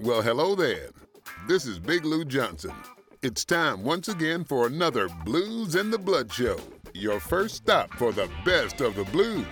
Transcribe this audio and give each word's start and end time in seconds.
Well, 0.00 0.22
hello 0.22 0.54
there. 0.54 0.88
This 1.46 1.66
is 1.66 1.78
Big 1.78 2.06
Lou 2.06 2.24
Johnson. 2.24 2.72
It's 3.20 3.44
time 3.44 3.84
once 3.84 4.08
again 4.08 4.42
for 4.42 4.66
another 4.66 5.08
Blues 5.24 5.74
in 5.74 5.90
the 5.90 5.98
Blood 5.98 6.32
show, 6.32 6.56
your 6.94 7.20
first 7.20 7.56
stop 7.56 7.92
for 7.94 8.10
the 8.10 8.28
best 8.44 8.80
of 8.80 8.96
the 8.96 9.04
blues. 9.04 9.46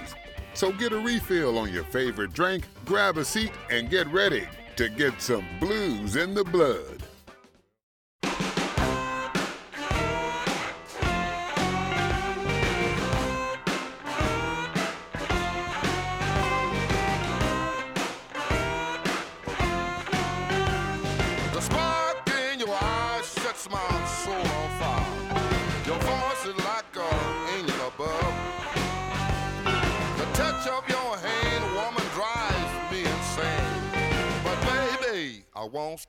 So 0.54 0.72
get 0.72 0.92
a 0.92 0.98
refill 0.98 1.58
on 1.58 1.72
your 1.72 1.84
favorite 1.84 2.32
drink, 2.32 2.64
grab 2.86 3.18
a 3.18 3.24
seat, 3.24 3.52
and 3.70 3.90
get 3.90 4.08
ready 4.08 4.48
to 4.76 4.88
get 4.88 5.20
some 5.20 5.44
blues 5.60 6.16
in 6.16 6.34
the 6.34 6.44
blood. 6.44 6.99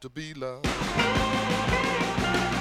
To 0.02 0.10
be 0.10 0.34
loved. 0.34 0.66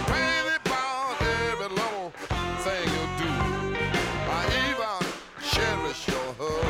Crazy 0.05 0.57
about 0.63 1.23
every 1.23 1.69
little 1.69 2.13
thing 2.61 2.85
you 2.85 3.05
do. 3.17 3.31
I 4.29 4.45
even 4.69 5.01
cherish 5.51 6.07
your 6.09 6.35
hug. 6.39 6.69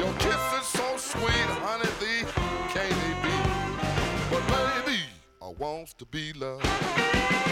Your 0.00 0.12
kiss 0.14 0.60
is 0.60 0.66
so 0.66 0.96
sweet, 0.96 1.48
honey, 1.62 1.90
thee 2.00 2.26
can't 2.70 2.90
they 2.90 3.14
be? 3.22 3.36
But 4.30 4.42
baby, 4.48 5.00
I 5.40 5.48
wants 5.56 5.94
to 5.94 6.04
be 6.06 6.32
loved. 6.32 7.51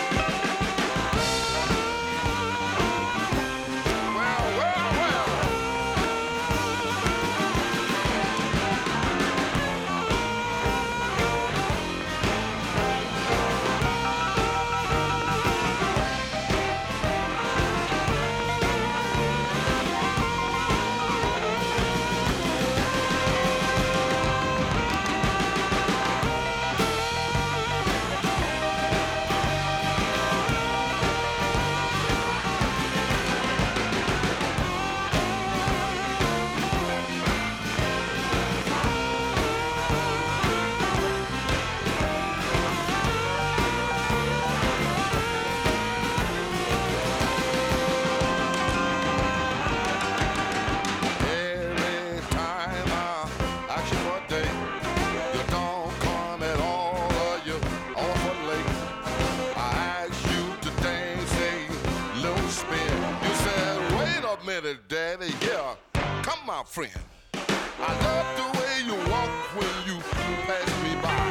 Friend. 66.71 66.93
I 67.35 67.93
love 68.07 68.29
the 68.39 68.47
way 68.61 68.75
you 68.87 68.95
walk 69.11 69.33
when 69.59 69.75
you 69.89 69.99
pass 70.47 70.71
me 70.85 70.95
by, 71.03 71.27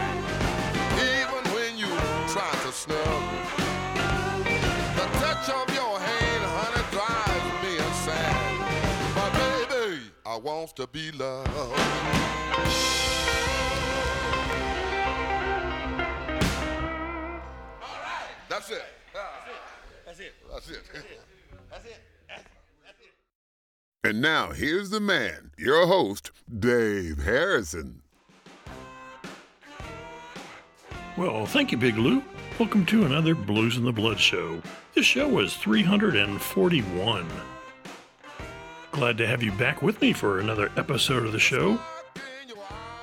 even 1.00 1.44
when 1.56 1.78
you 1.78 1.88
try 2.28 2.52
to 2.66 2.72
snub. 2.74 3.24
The 5.00 5.06
touch 5.24 5.48
of 5.48 5.74
your 5.74 5.98
hand, 5.98 6.44
honey, 6.58 6.84
drives 6.92 7.48
me 7.64 7.72
insane. 7.88 8.58
But 9.16 9.32
baby, 9.40 10.12
I 10.26 10.36
want 10.36 10.76
to 10.76 10.88
be 10.88 11.10
loved. 11.14 11.48
That's 18.50 18.70
it. 18.72 18.84
That's 20.06 20.20
it. 20.20 20.34
That's 20.52 20.70
it. 20.70 20.84
That's 21.72 21.86
it. 21.86 22.19
And 24.10 24.24
now 24.24 24.54
here's 24.54 24.90
the 24.90 25.00
man, 25.00 25.52
your 25.56 25.86
host, 25.86 26.32
Dave 26.58 27.22
Harrison. 27.22 28.02
Well, 31.16 31.46
thank 31.46 31.72
you, 31.72 31.78
Big 31.78 31.96
Lou. 31.96 32.24
Welcome 32.58 32.88
to 32.88 33.06
another 33.06 33.36
Blues 33.36 33.78
in 33.78 33.86
the 33.86 33.92
Blood 33.92 34.20
show. 34.20 34.64
This 34.96 35.06
show 35.06 35.28
was 35.28 35.56
341. 35.58 37.28
Glad 38.94 39.20
to 39.20 39.28
have 39.28 39.44
you 39.44 39.52
back 39.52 39.84
with 39.84 40.02
me 40.02 40.12
for 40.12 40.40
another 40.40 40.72
episode 40.76 41.24
of 41.24 41.32
the 41.32 41.38
show. 41.38 41.80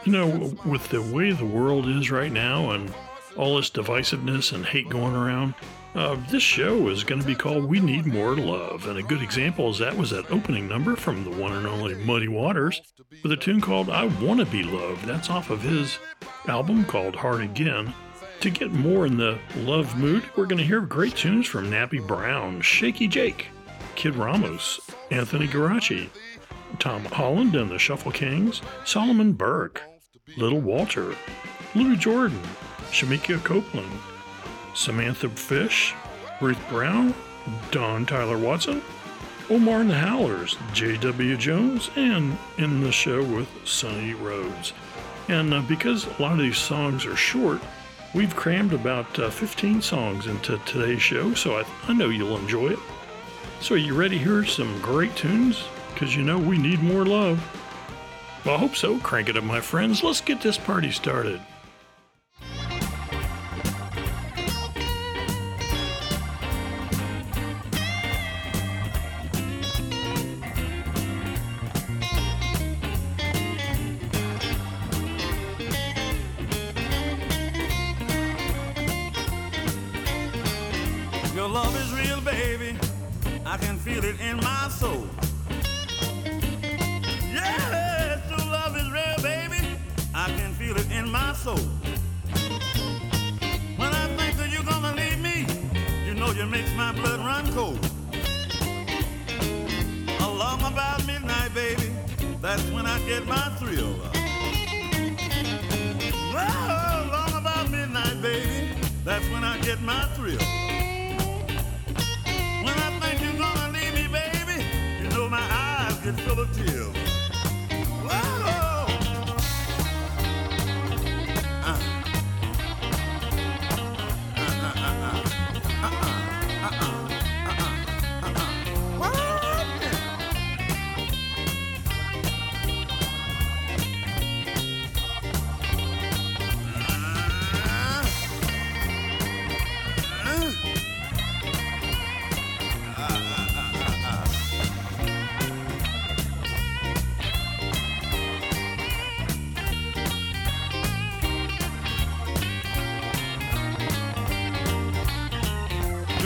You 0.04 0.10
know, 0.10 0.56
with 0.64 0.88
the 0.88 1.02
way 1.02 1.30
the 1.30 1.46
world 1.46 1.88
is 1.88 2.10
right 2.10 2.32
now 2.32 2.72
and 2.72 2.92
all 3.36 3.54
this 3.54 3.70
divisiveness 3.70 4.52
and 4.52 4.66
hate 4.66 4.88
going 4.88 5.14
around, 5.14 5.54
uh, 5.96 6.14
this 6.28 6.42
show 6.42 6.88
is 6.88 7.04
going 7.04 7.20
to 7.20 7.26
be 7.26 7.34
called 7.34 7.64
We 7.64 7.80
Need 7.80 8.04
More 8.04 8.36
Love. 8.36 8.86
And 8.86 8.98
a 8.98 9.02
good 9.02 9.22
example 9.22 9.70
is 9.70 9.78
that 9.78 9.96
was 9.96 10.10
that 10.10 10.30
opening 10.30 10.68
number 10.68 10.94
from 10.94 11.24
the 11.24 11.30
one 11.30 11.52
and 11.52 11.66
only 11.66 11.94
Muddy 11.94 12.28
Waters 12.28 12.82
with 13.22 13.32
a 13.32 13.36
tune 13.36 13.62
called 13.62 13.88
I 13.88 14.04
Want 14.04 14.40
to 14.40 14.46
Be 14.46 14.62
Loved. 14.62 15.06
That's 15.06 15.30
off 15.30 15.48
of 15.48 15.62
his 15.62 15.98
album 16.48 16.84
called 16.84 17.16
Hard 17.16 17.40
Again. 17.40 17.94
To 18.40 18.50
get 18.50 18.70
more 18.70 19.06
in 19.06 19.16
the 19.16 19.38
love 19.56 19.96
mood, 19.96 20.22
we're 20.36 20.44
going 20.44 20.58
to 20.58 20.64
hear 20.64 20.82
great 20.82 21.16
tunes 21.16 21.46
from 21.46 21.70
Nappy 21.70 22.06
Brown, 22.06 22.60
Shakey 22.60 23.08
Jake, 23.08 23.46
Kid 23.94 24.14
Ramos, 24.14 24.78
Anthony 25.10 25.48
Geraci, 25.48 26.10
Tom 26.78 27.06
Holland 27.06 27.56
and 27.56 27.70
the 27.70 27.78
Shuffle 27.78 28.12
Kings, 28.12 28.60
Solomon 28.84 29.32
Burke, 29.32 29.80
Little 30.36 30.60
Walter, 30.60 31.14
Lou 31.74 31.96
Jordan, 31.96 32.42
Shemekia 32.90 33.42
Copeland, 33.42 33.90
Samantha 34.76 35.30
Fish, 35.30 35.94
Ruth 36.40 36.60
Brown, 36.68 37.14
Dawn 37.70 38.04
Tyler 38.04 38.36
Watson, 38.36 38.82
Omar 39.48 39.80
and 39.80 39.90
the 39.90 39.94
Howlers, 39.94 40.56
J.W. 40.74 41.36
Jones, 41.38 41.90
and 41.96 42.36
in 42.58 42.82
the 42.82 42.92
show 42.92 43.22
with 43.22 43.48
Sonny 43.64 44.12
Rhodes. 44.12 44.74
And 45.28 45.54
uh, 45.54 45.62
because 45.62 46.04
a 46.06 46.22
lot 46.22 46.32
of 46.32 46.38
these 46.38 46.58
songs 46.58 47.06
are 47.06 47.16
short, 47.16 47.60
we've 48.14 48.36
crammed 48.36 48.74
about 48.74 49.18
uh, 49.18 49.30
15 49.30 49.80
songs 49.80 50.26
into 50.26 50.58
today's 50.58 51.00
show, 51.00 51.32
so 51.32 51.58
I, 51.58 51.64
I 51.88 51.94
know 51.94 52.10
you'll 52.10 52.36
enjoy 52.36 52.68
it. 52.68 52.78
So, 53.60 53.76
are 53.76 53.78
you 53.78 53.94
ready 53.94 54.18
to 54.18 54.24
hear 54.24 54.44
some 54.44 54.78
great 54.82 55.16
tunes? 55.16 55.64
Because 55.94 56.14
you 56.14 56.22
know 56.22 56.38
we 56.38 56.58
need 56.58 56.82
more 56.82 57.06
love. 57.06 57.40
Well, 58.44 58.56
I 58.56 58.58
hope 58.58 58.76
so. 58.76 58.98
Crank 58.98 59.30
it 59.30 59.38
up, 59.38 59.44
my 59.44 59.60
friends. 59.60 60.02
Let's 60.02 60.20
get 60.20 60.42
this 60.42 60.58
party 60.58 60.90
started. 60.90 61.40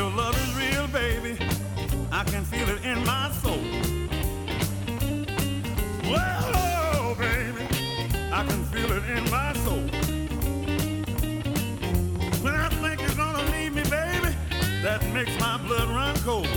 Your 0.00 0.10
love 0.12 0.34
is 0.34 0.54
real, 0.54 0.86
baby. 0.88 1.36
I 2.10 2.24
can 2.24 2.42
feel 2.42 2.66
it 2.70 2.82
in 2.86 3.04
my 3.04 3.30
soul. 3.42 3.60
Well, 6.10 6.52
oh, 6.54 7.14
baby, 7.18 7.66
I 8.32 8.42
can 8.46 8.64
feel 8.72 8.90
it 8.92 9.04
in 9.14 9.30
my 9.30 9.52
soul. 9.64 9.84
When 12.42 12.54
I 12.54 12.70
think 12.80 13.02
you're 13.02 13.14
gonna 13.14 13.44
leave 13.52 13.74
me, 13.74 13.82
baby, 13.82 14.34
that 14.82 15.04
makes 15.12 15.38
my 15.38 15.58
blood 15.58 15.90
run 15.90 16.16
cold. 16.20 16.49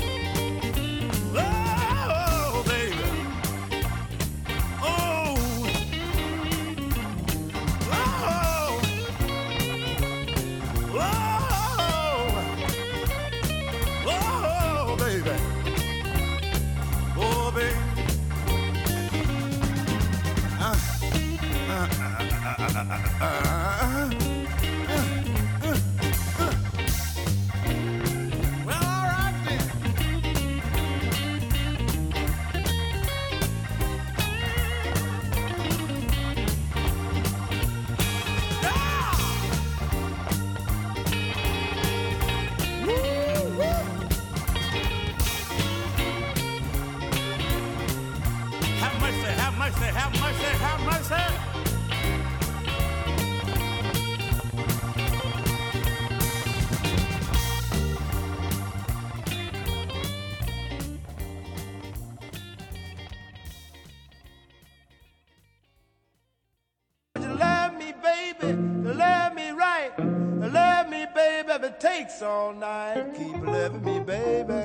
All 72.43 72.53
night, 72.53 73.15
keep 73.15 73.41
loving 73.41 73.83
me, 73.85 73.99
baby. 73.99 74.61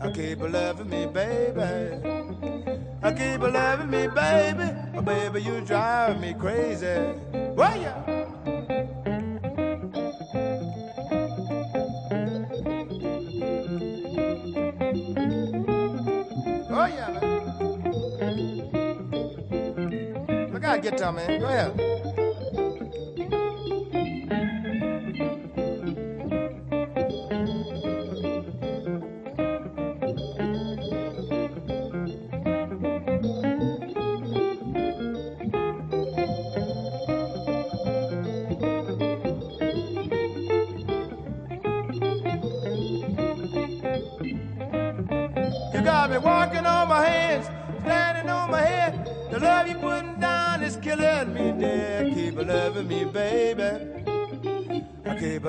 I 0.00 0.10
keep 0.12 0.40
loving 0.40 0.88
me, 0.88 1.06
baby. 1.06 1.62
I 3.02 3.12
keep 3.12 3.40
loving 3.40 3.90
me, 3.90 4.06
baby. 4.06 4.70
Oh, 4.94 5.02
baby, 5.02 5.42
you 5.42 5.60
drive 5.62 6.20
me 6.20 6.34
crazy. 6.34 6.98
Well, 7.32 7.76
yeah. 7.80 8.02
Oh, 16.70 16.86
yeah. 16.96 17.10
Look 20.52 20.64
out, 20.64 20.82
guitar, 20.82 21.12
man. 21.12 21.40
Go 21.40 21.46
ahead. 21.46 21.95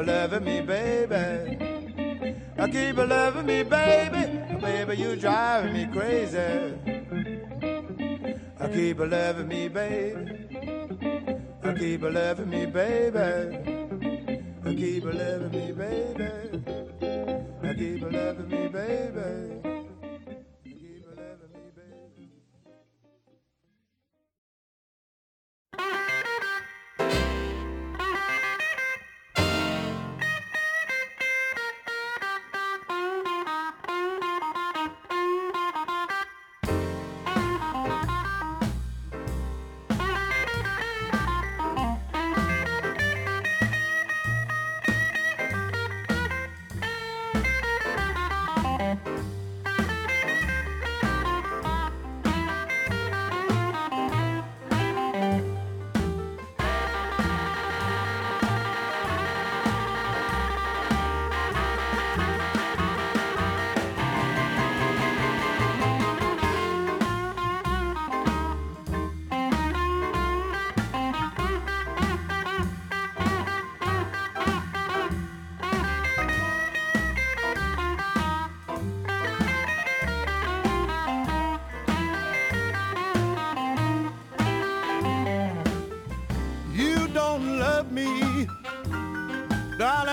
Loving 0.04 0.44
me, 0.44 0.62
baby. 0.62 1.58
I 2.58 2.70
keep 2.70 2.98
loving 2.98 3.46
me, 3.46 3.64
baby. 3.64 4.58
Baby, 4.62 4.98
you 4.98 5.16
driving 5.16 5.74
me 5.74 5.88
crazy. 5.88 6.74
I 8.60 8.68
keep 8.70 9.00
loving 9.00 9.48
me, 9.48 9.68
baby. 9.68 10.32
I 11.64 11.74
keep 11.74 12.02
loving 12.02 12.50
me, 12.50 12.66
baby. 12.66 13.20
I 14.66 14.76
keep 14.76 15.06
loving 15.06 15.52
me, 15.52 15.72
baby. 15.72 16.30
I 17.64 17.74
keep 17.74 18.02
loving 18.02 18.50
me, 18.50 18.68
baby. 18.68 19.62
Keep 20.64 21.06
baby. 21.08 21.88
You 25.78 26.17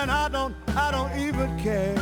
darling. 0.05 0.09
I 0.09 0.29
don't, 0.29 0.55
I 0.75 0.91
don't 0.91 1.19
even 1.19 1.57
care. 1.59 1.95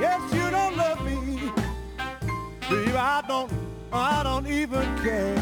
Yes, 0.00 0.32
you 0.32 0.50
don't 0.50 0.76
love 0.76 1.04
me, 1.04 1.50
baby. 2.68 2.92
I 2.96 3.22
don't, 3.26 3.52
I 3.92 4.22
don't 4.22 4.46
even 4.46 4.84
care. 5.02 5.36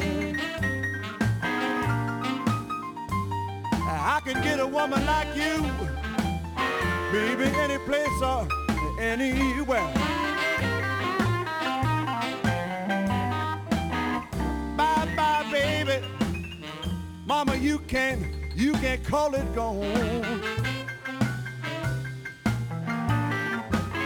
I 3.89 4.21
can 4.25 4.43
get 4.43 4.61
a 4.61 4.67
woman 4.67 5.05
like 5.07 5.37
you, 5.37 5.63
baby, 7.13 7.45
any 7.57 7.79
place 7.79 8.23
or 8.23 8.49
anywhere. 9.01 9.96
Can't 18.87 19.05
call 19.05 19.35
it 19.35 19.53
gone. 19.53 19.81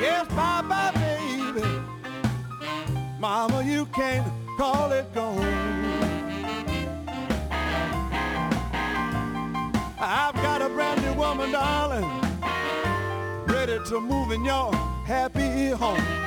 Yes, 0.00 0.26
bye 0.28 0.62
bye, 0.62 0.90
baby. 0.94 1.68
Mama, 3.18 3.62
you 3.62 3.84
can't 3.86 4.26
call 4.56 4.90
it 4.92 5.12
gone. 5.14 5.38
I've 9.98 10.34
got 10.36 10.62
a 10.62 10.70
brand 10.70 11.02
new 11.02 11.12
woman, 11.12 11.52
darling, 11.52 12.08
ready 13.46 13.78
to 13.86 14.00
move 14.00 14.32
in 14.32 14.42
your 14.46 14.74
happy 15.04 15.70
home. 15.72 16.19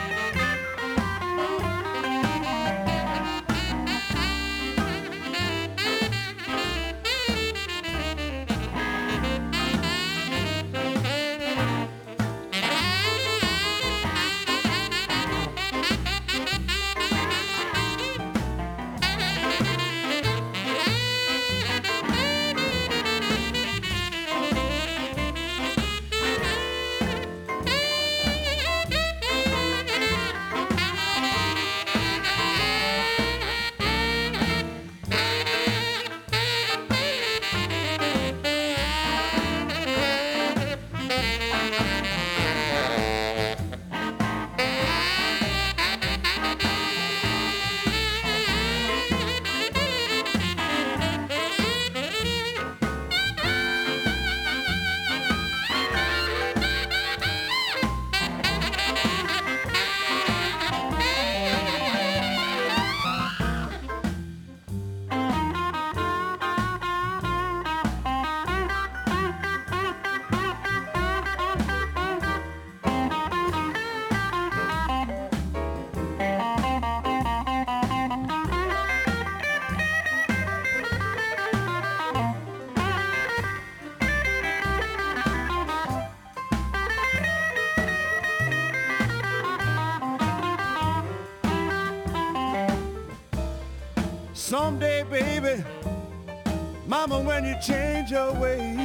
Change 98.04 98.12
your 98.12 98.34
ways. 98.34 98.78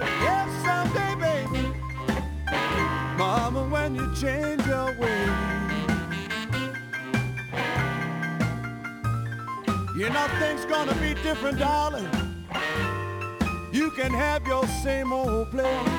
Yes, 0.00 0.48
someday, 0.64 1.14
baby, 1.20 1.68
mama, 3.16 3.68
when 3.70 3.94
you 3.94 4.14
change 4.16 4.66
your 4.66 4.92
ways. 4.98 5.28
You 9.96 10.10
know 10.10 10.26
things 10.38 10.64
gonna 10.64 10.94
be 10.94 11.14
different, 11.22 11.58
darling. 11.58 12.08
You 13.72 13.90
can 13.90 14.12
have 14.12 14.46
your 14.46 14.66
same 14.66 15.12
old 15.12 15.50
place. 15.50 15.97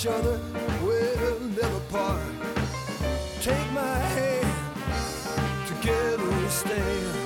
Each 0.00 0.06
other, 0.06 0.40
we'll 0.82 1.40
never 1.40 1.80
part. 1.90 2.22
Take 3.42 3.70
my 3.72 3.98
hand, 4.16 4.46
together 5.66 6.24
we 6.24 6.48
stand. 6.48 7.16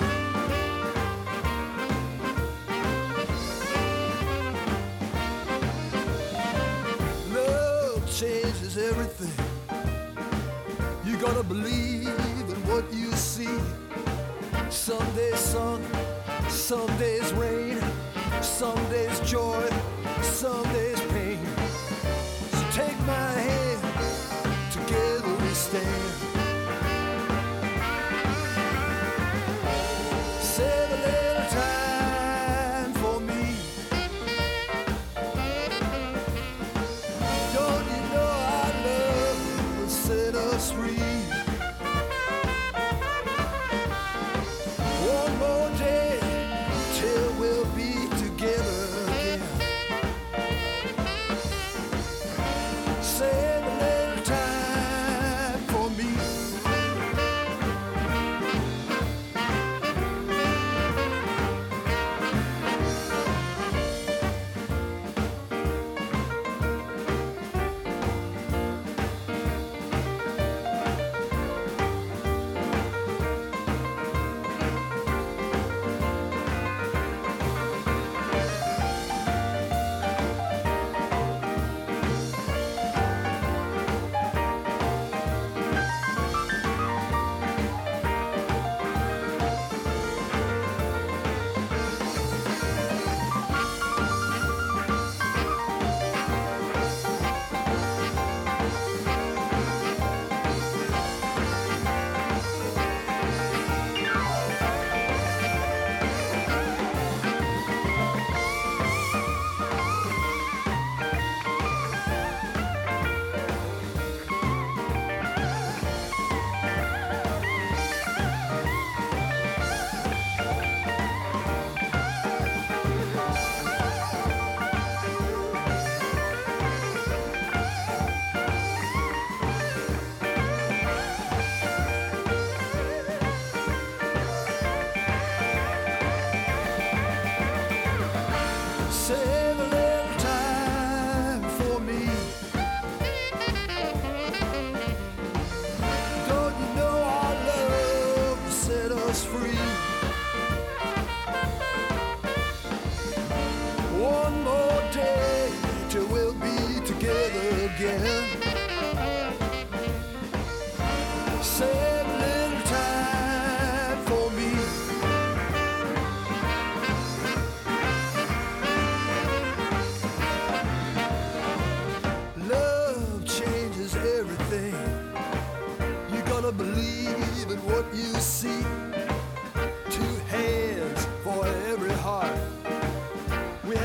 Love 7.32 8.12
changes 8.12 8.76
everything. 8.76 9.44
You 11.04 11.16
gotta 11.18 11.44
believe 11.44 12.08
in 12.08 12.60
what 12.66 12.92
you 12.92 13.12
see. 13.12 13.56
Some 14.68 15.14
days 15.14 15.38
sun, 15.38 15.80
some 16.48 16.88
days 16.98 17.32
rain, 17.34 17.78
some 18.42 18.82
days 18.90 19.20
joy, 19.20 19.62
some 20.22 20.64
days 20.72 20.83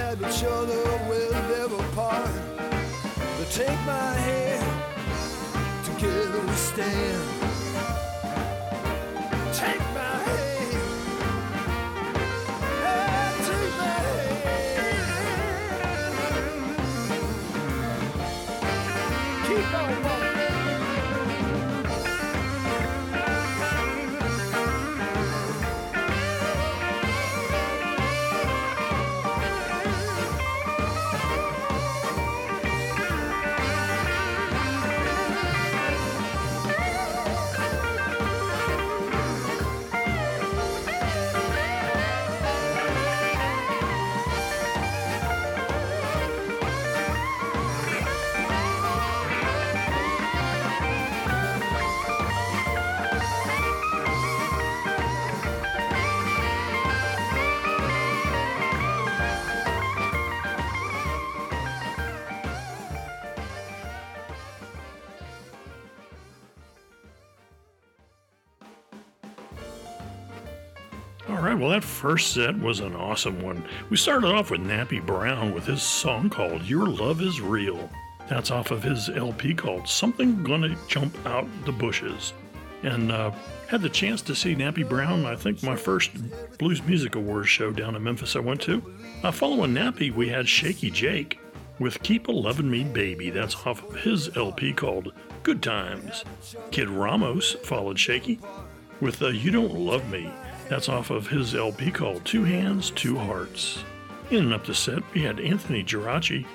Have 0.10 0.22
each 0.22 0.44
other, 0.44 1.06
we'll 1.08 1.32
never 1.34 1.78
part. 1.94 2.32
But 2.58 3.52
take 3.52 3.80
my 3.86 4.14
hand, 4.16 4.66
together 5.86 6.42
we 6.48 6.54
stand. 6.54 7.39
First 72.00 72.34
set 72.34 72.58
was 72.58 72.80
an 72.80 72.96
awesome 72.96 73.42
one. 73.42 73.62
We 73.90 73.98
started 73.98 74.28
off 74.28 74.52
with 74.52 74.62
Nappy 74.62 75.06
Brown 75.06 75.54
with 75.54 75.66
his 75.66 75.84
song 75.84 76.30
called 76.30 76.64
Your 76.64 76.86
Love 76.88 77.22
Is 77.22 77.42
Real. 77.42 77.90
That's 78.30 78.52
off 78.52 78.72
of 78.72 78.82
his 78.82 79.10
LP 79.10 79.54
called 79.54 79.86
Something 79.86 80.42
Gonna 80.42 80.78
Jump 80.88 81.14
Out 81.28 81.46
the 81.66 81.74
Bushes. 81.74 82.32
And 82.84 83.12
uh, 83.12 83.32
had 83.68 83.82
the 83.82 83.90
chance 83.90 84.22
to 84.22 84.34
see 84.34 84.56
Nappy 84.56 84.88
Brown, 84.88 85.26
I 85.26 85.36
think 85.36 85.62
my 85.62 85.76
first 85.76 86.12
Blues 86.58 86.82
Music 86.86 87.16
Awards 87.16 87.50
show 87.50 87.70
down 87.70 87.98
in 87.98 88.04
Memphis 88.04 88.38
I 88.38 88.40
went 88.40 88.62
to. 88.62 88.82
Uh, 89.22 89.32
following 89.32 89.74
Nappy, 89.74 90.10
we 90.10 90.30
had 90.30 90.48
Shakey 90.48 90.90
Jake 90.90 91.38
with 91.80 92.02
Keep 92.02 92.30
a 92.30 92.32
Lovin' 92.32 92.72
Me 92.72 92.86
Baby. 92.86 93.30
That's 93.30 93.56
off 93.66 93.84
of 93.84 93.98
his 93.98 94.38
LP 94.38 94.72
called 94.72 95.12
Good 95.44 95.62
Times. 95.62 96.24
Kid 96.72 96.88
Ramos 96.88 97.58
followed 97.62 98.00
Shakey 98.00 98.40
with 99.02 99.22
uh, 99.22 99.28
You 99.28 99.52
Don't 99.52 99.76
Love 99.76 100.10
Me. 100.10 100.32
That's 100.70 100.88
off 100.88 101.10
of 101.10 101.28
his 101.28 101.56
LP 101.56 101.90
called 101.90 102.24
Two 102.24 102.44
Hands, 102.44 102.92
Two 102.92 103.18
Hearts. 103.18 103.84
In 104.30 104.44
and 104.46 104.54
up 104.54 104.66
the 104.66 104.76
set, 104.76 105.02
we 105.16 105.24
had 105.24 105.40
Anthony 105.40 105.84
Geraci 105.84 106.46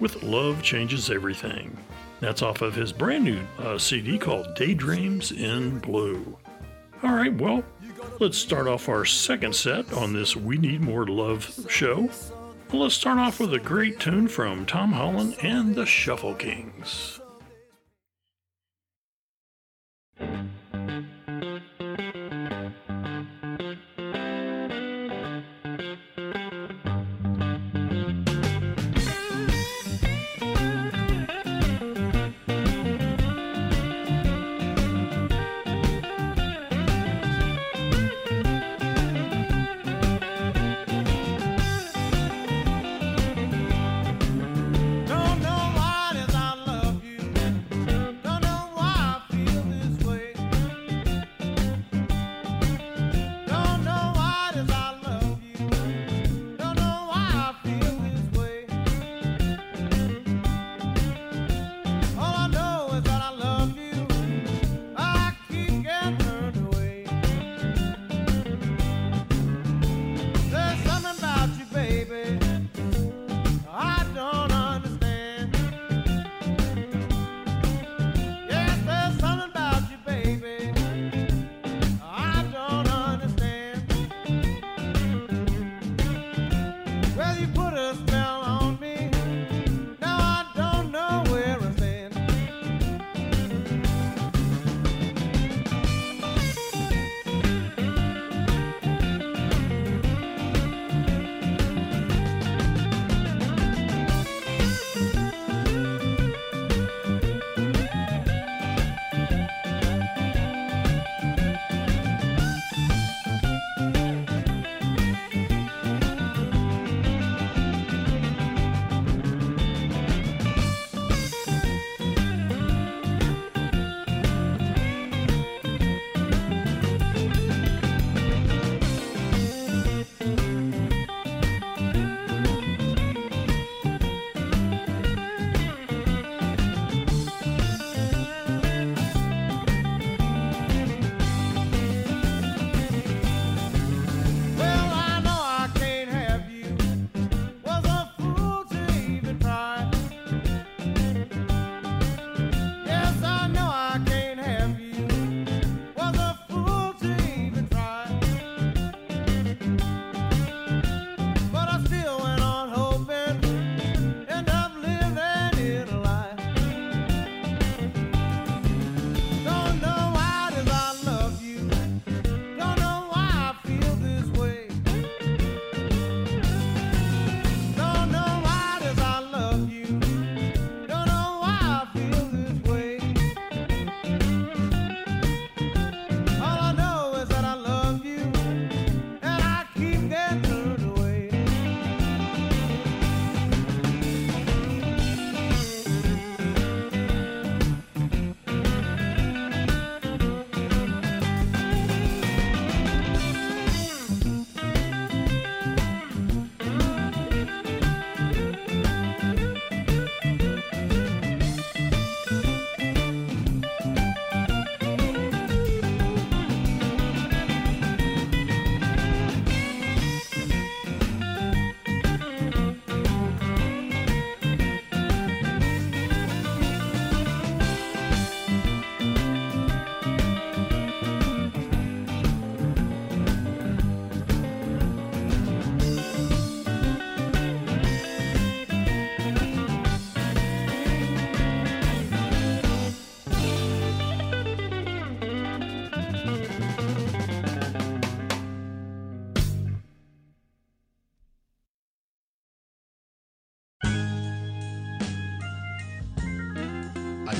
with 0.00 0.24
Love 0.24 0.60
Changes 0.60 1.08
Everything. 1.08 1.76
That's 2.18 2.42
off 2.42 2.62
of 2.62 2.74
his 2.74 2.92
brand 2.92 3.24
new 3.24 3.40
uh, 3.60 3.78
CD 3.78 4.18
called 4.18 4.56
Daydreams 4.56 5.30
in 5.30 5.78
Blue. 5.78 6.36
All 7.04 7.14
right, 7.14 7.32
well, 7.32 7.62
let's 8.18 8.36
start 8.36 8.66
off 8.66 8.88
our 8.88 9.04
second 9.04 9.54
set 9.54 9.92
on 9.92 10.12
this 10.12 10.34
We 10.34 10.58
Need 10.58 10.80
More 10.80 11.06
Love 11.06 11.48
show. 11.68 12.10
Well, 12.72 12.82
let's 12.82 12.96
start 12.96 13.18
off 13.18 13.38
with 13.38 13.54
a 13.54 13.60
great 13.60 14.00
tune 14.00 14.26
from 14.26 14.66
Tom 14.66 14.92
Holland 14.92 15.36
and 15.42 15.76
the 15.76 15.86
Shuffle 15.86 16.34
Kings. 16.34 17.19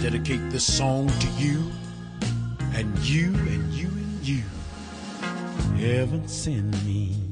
Dedicate 0.03 0.49
this 0.51 0.65
song 0.65 1.09
to 1.09 1.27
you, 1.33 1.71
and 2.73 2.99
you, 3.01 3.35
and 3.35 3.71
you, 3.71 3.89
and 3.89 4.27
you. 4.27 4.43
Heaven 5.77 6.27
send 6.27 6.73
me 6.87 7.30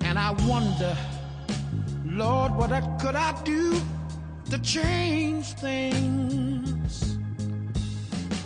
And 0.00 0.18
I 0.18 0.30
wonder, 0.46 0.96
Lord, 2.04 2.54
what 2.54 2.70
I, 2.72 2.80
could 2.98 3.16
I 3.16 3.32
do 3.44 3.80
to 4.50 4.58
change 4.58 5.46
things? 5.54 7.18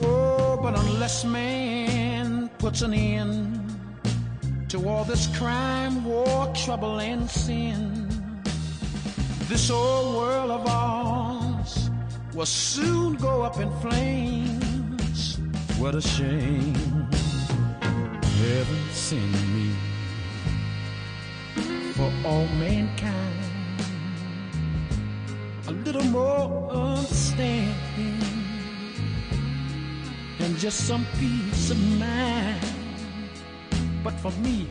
Oh, 0.03 0.59
but 0.63 0.79
unless 0.79 1.25
man 1.25 2.49
puts 2.59 2.83
an 2.83 2.95
end 2.95 3.61
to 4.69 4.89
all 4.89 5.05
this 5.05 5.27
crime, 5.37 6.05
war, 6.05 6.53
trouble, 6.55 7.01
and 7.01 7.29
sin, 7.29 8.09
this 9.49 9.71
old 9.71 10.17
world 10.17 10.51
of 10.53 10.67
ours 10.67 11.91
will 12.35 12.47
soon 12.47 13.15
go 13.15 13.43
up 13.43 13.59
in 13.59 13.71
flames. 13.81 15.39
What 15.79 15.95
a 15.95 16.01
shame. 16.01 17.09
Heaven 18.41 18.85
send 18.91 19.33
me 19.55 19.69
for 21.93 22.11
all 22.25 22.47
mankind 22.59 23.45
a 25.69 25.73
little 25.73 26.05
more 26.05 26.71
understanding 26.73 28.23
and 30.39 30.57
just 30.57 30.87
some 30.87 31.05
peace 31.19 31.71
of 31.71 31.79
mind. 31.99 32.65
But 34.03 34.15
for 34.21 34.33
me, 34.41 34.71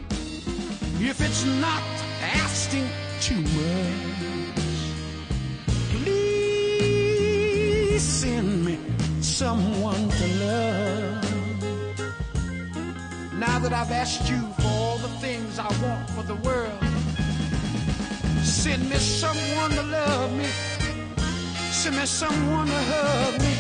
if 0.99 1.21
it's 1.21 1.45
not 1.61 1.83
asking 2.21 2.87
too 3.21 3.39
much, 3.39 4.73
please 5.91 6.81
send 8.01 8.65
me 8.65 8.79
someone 9.21 10.09
Now 13.39 13.57
that 13.59 13.71
I've 13.71 13.89
asked 13.91 14.29
you 14.29 14.41
for 14.59 14.67
all 14.67 14.97
the 14.97 15.07
things 15.23 15.59
I 15.59 15.69
want 15.81 16.09
for 16.09 16.23
the 16.23 16.35
world, 16.43 16.83
send 18.43 18.89
me 18.89 18.97
someone 18.97 19.71
to 19.71 19.83
love 19.83 20.33
me. 20.33 20.49
Send 21.71 21.95
me 21.95 22.05
someone 22.05 22.67
to 22.67 22.81
hug 22.91 23.39
me. 23.39 23.55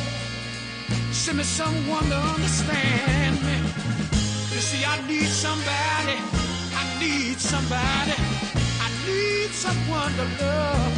Send 1.13 1.37
me 1.37 1.45
someone 1.45 2.03
to 2.09 2.17
understand 2.35 3.39
me. 3.41 3.55
You 4.51 4.59
see, 4.59 4.83
I 4.83 4.99
need 5.07 5.31
somebody. 5.31 6.17
I 6.75 6.83
need 6.99 7.39
somebody. 7.39 8.19
I 8.83 8.89
need 9.07 9.49
someone 9.51 10.11
to 10.19 10.25
love. 10.43 10.93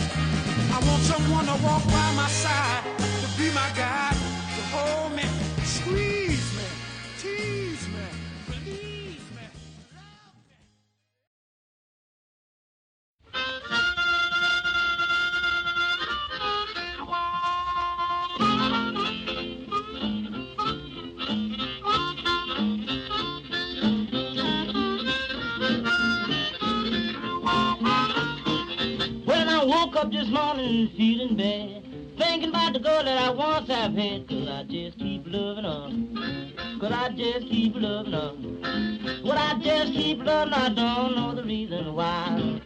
I 0.73 0.79
want 0.87 1.03
someone 1.03 1.45
to 1.45 1.57
walk 1.63 1.85
by 1.85 2.09
my 2.15 2.27
side, 2.29 2.83
to 2.97 3.27
be 3.37 3.53
my 3.53 3.69
guide, 3.75 4.00
morning 30.81 30.97
feeling 30.97 31.37
bad, 31.37 32.17
thinking 32.17 32.49
about 32.49 32.73
the 32.73 32.79
girl 32.79 33.03
that 33.03 33.17
I 33.17 33.29
once 33.29 33.67
have 33.67 33.93
had, 33.93 34.27
could 34.27 34.47
I 34.47 34.63
just 34.63 34.97
keep 34.97 35.23
loving 35.25 35.63
her? 35.63 36.79
Could 36.79 36.91
I 36.91 37.09
just 37.09 37.47
keep 37.47 37.73
loving 37.75 38.13
her? 38.13 38.33
Would 39.23 39.37
I 39.37 39.59
just 39.61 39.93
keep 39.93 40.19
loving 40.19 40.53
her? 40.53 40.59
I 40.59 40.69
don't 40.69 41.15
know 41.15 41.35
the 41.35 41.43
reason 41.43 41.93
why. 41.93 42.61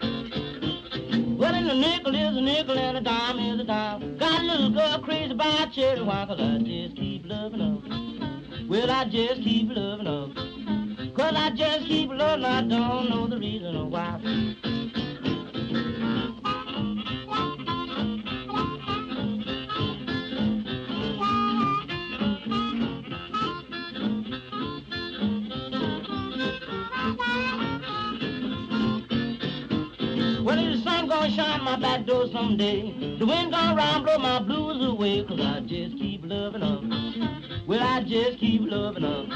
Well, 1.37 1.53
and 1.53 1.69
a 1.69 1.75
nickel 1.75 2.15
is 2.15 2.37
a 2.37 2.41
nickel 2.41 2.77
and 2.77 2.97
a 2.97 3.01
dime 3.01 3.39
is 3.39 3.59
a 3.59 3.63
dime. 3.65 4.17
Got 4.17 4.39
a 4.39 4.43
little 4.43 4.69
girl 4.71 4.99
crazy 5.03 5.31
about 5.31 5.73
cherry 5.73 6.01
wine, 6.01 6.27
could 6.27 6.39
I 6.39 6.57
just 6.59 6.95
keep 6.95 7.23
loving 7.25 7.59
her? 7.59 8.67
Will 8.67 8.89
I 8.89 9.05
just 9.05 9.41
keep 9.41 9.69
loving 9.71 10.05
her? 10.05 11.11
Cause 11.15 11.33
I 11.35 11.51
just 11.51 11.85
keep 11.85 12.09
loving 12.11 12.45
her, 12.45 12.49
I 12.49 12.61
don't 12.61 13.09
know 13.09 13.27
the 13.27 13.37
reason 13.37 13.89
why. 13.91 14.55
Shine 31.35 31.63
my 31.63 31.77
back 31.77 32.05
door 32.05 32.27
someday. 32.31 33.17
The 33.19 33.25
wind 33.25 33.51
gonna 33.51 33.75
round 33.75 34.05
blow 34.05 34.17
my 34.17 34.39
blues 34.41 34.85
away. 34.87 35.23
Cause 35.23 35.39
I 35.39 35.59
just 35.61 35.97
keep 35.97 36.21
loving 36.23 36.61
her. 36.61 37.61
Will 37.67 37.81
I 37.81 38.01
just 38.03 38.39
keep 38.39 38.61
loving 38.63 39.03
her? 39.03 39.27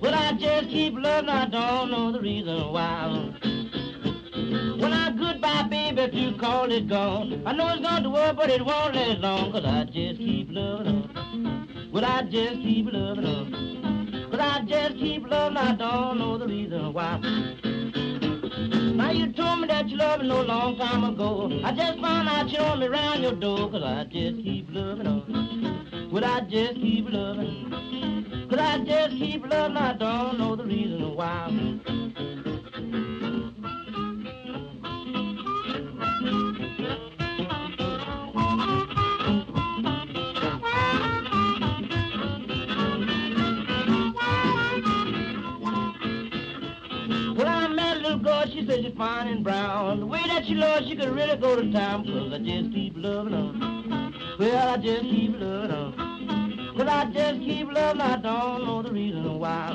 Will 0.00 0.14
I 0.14 0.32
just 0.38 0.68
keep 0.68 0.94
loving 0.96 1.28
her? 1.28 1.34
I 1.34 1.46
don't 1.46 1.90
know 1.90 2.12
the 2.12 2.20
reason 2.20 2.72
why. 2.72 3.32
When 4.80 4.92
I 4.92 5.10
goodbye, 5.18 5.66
baby, 5.68 6.02
if 6.02 6.14
you 6.14 6.38
call 6.38 6.70
it 6.70 6.88
gone. 6.88 7.42
I 7.44 7.52
know 7.52 7.68
it's 7.70 7.82
gone 7.82 8.04
to 8.04 8.10
work, 8.10 8.36
but 8.36 8.50
it 8.50 8.64
won't 8.64 8.94
last 8.94 9.18
long. 9.18 9.52
Cause 9.52 9.64
I 9.64 9.84
just 9.84 10.18
keep 10.18 10.48
loving 10.50 10.86
her. 10.86 11.90
Will 11.92 12.04
I 12.04 12.22
just 12.22 12.62
keep 12.62 12.86
loving 12.92 13.24
her? 13.24 14.28
But 14.30 14.40
I 14.40 14.62
just 14.66 14.96
keep 14.96 15.26
loving 15.28 15.56
her. 15.56 15.72
I 15.72 15.74
don't 15.74 16.18
know 16.18 16.38
the 16.38 16.46
reason 16.46 16.92
why. 16.92 17.65
Now 18.96 19.10
you 19.10 19.30
told 19.32 19.60
me 19.60 19.66
that 19.68 19.90
you 19.90 19.98
loved 19.98 20.22
me 20.22 20.28
no 20.28 20.40
long 20.40 20.78
time 20.78 21.04
ago. 21.04 21.50
I 21.62 21.70
just 21.72 22.00
found 22.00 22.30
out 22.30 22.48
you 22.48 22.56
know 22.56 22.76
me 22.76 22.86
round 22.86 23.22
your 23.22 23.34
door. 23.34 23.70
Cause 23.70 23.82
I 23.82 24.04
just 24.04 24.42
keep 24.42 24.68
loving 24.70 25.04
her. 25.04 26.08
Would 26.10 26.24
I 26.24 26.40
just 26.40 26.76
keep 26.76 27.04
loving? 27.10 28.46
Could 28.48 28.58
I 28.58 28.78
just 28.84 29.10
keep 29.18 29.46
loving? 29.46 29.76
I 29.76 29.92
don't 29.98 30.38
know 30.38 30.56
the 30.56 30.64
reason 30.64 31.14
why. 31.14 31.76
She 48.56 48.66
said 48.66 48.82
she's 48.82 48.94
fine 48.96 49.28
and 49.28 49.44
brown. 49.44 50.00
The 50.00 50.06
way 50.06 50.22
that 50.28 50.46
she 50.46 50.54
loves, 50.54 50.88
she 50.88 50.96
could 50.96 51.14
really 51.14 51.36
go 51.36 51.56
to 51.56 51.70
town. 51.72 52.06
Cause 52.06 52.32
I 52.32 52.38
just 52.38 52.72
keep 52.72 52.94
loving 52.96 53.34
her. 53.34 53.52
Well, 54.38 54.68
I 54.68 54.76
just 54.78 55.02
keep 55.02 55.32
loving 55.34 55.70
her. 55.70 55.92
Cause 56.76 56.88
I 56.88 57.04
just 57.12 57.40
keep 57.40 57.70
loving? 57.70 58.00
her. 58.00 58.12
I 58.12 58.16
don't 58.16 58.64
know 58.64 58.82
the 58.82 58.90
reason 58.92 59.38
why. 59.38 59.74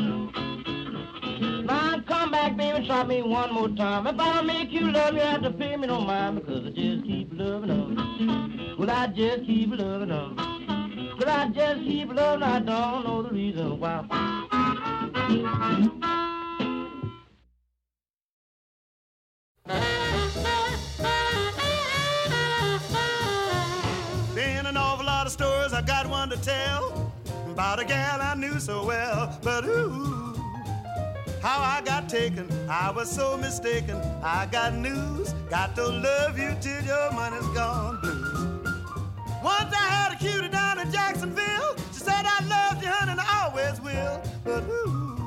Now 1.63 2.01
come 2.07 2.31
back, 2.31 2.57
baby, 2.57 2.87
try 2.87 3.03
me 3.03 3.21
one 3.21 3.53
more 3.53 3.69
time. 3.69 4.07
If 4.07 4.19
I 4.19 4.33
don't 4.33 4.47
make 4.47 4.71
you 4.71 4.91
love, 4.91 5.13
you 5.13 5.21
have 5.21 5.43
to 5.43 5.51
pay 5.51 5.77
me 5.77 5.85
no 5.85 6.01
mind 6.01 6.37
because 6.37 6.65
I 6.65 6.69
just 6.69 7.05
keep 7.05 7.29
loving 7.33 7.69
her. 7.69 8.75
Will 8.77 8.89
I 8.89 9.07
just 9.07 9.45
keep 9.45 9.69
loving 9.69 10.09
her? 10.09 10.33
Will 11.19 11.29
I 11.29 11.49
just 11.53 11.81
keep 11.83 12.11
loving? 12.11 12.41
her. 12.41 12.55
I 12.55 12.59
don't 12.59 13.03
know 13.03 13.21
the 13.21 13.29
reason 13.29 13.79
why. 13.79 14.07
Tell 26.41 27.13
about 27.49 27.79
a 27.79 27.85
gal 27.85 28.21
I 28.21 28.33
knew 28.35 28.59
so 28.59 28.85
well. 28.85 29.37
But 29.43 29.65
ooh, 29.65 30.33
how 31.41 31.59
I 31.59 31.81
got 31.85 32.09
taken, 32.09 32.47
I 32.69 32.91
was 32.91 33.09
so 33.09 33.37
mistaken. 33.37 33.97
I 34.23 34.47
got 34.51 34.73
news, 34.73 35.33
got 35.49 35.75
to 35.75 35.87
love 35.87 36.39
you 36.39 36.55
till 36.61 36.83
your 36.83 37.11
money's 37.11 37.47
gone 37.49 37.99
blue. 38.01 38.63
Once 39.43 39.73
I 39.73 39.87
had 39.87 40.13
a 40.13 40.17
cutie 40.17 40.49
down 40.49 40.79
in 40.79 40.91
Jacksonville. 40.91 41.75
She 41.93 41.99
said 41.99 42.25
I 42.25 42.43
loved 42.45 42.83
you, 42.83 42.89
honey, 42.89 43.11
and 43.11 43.19
I 43.19 43.45
always 43.45 43.81
will. 43.81 44.21
But 44.43 44.63
ooh, 44.69 45.17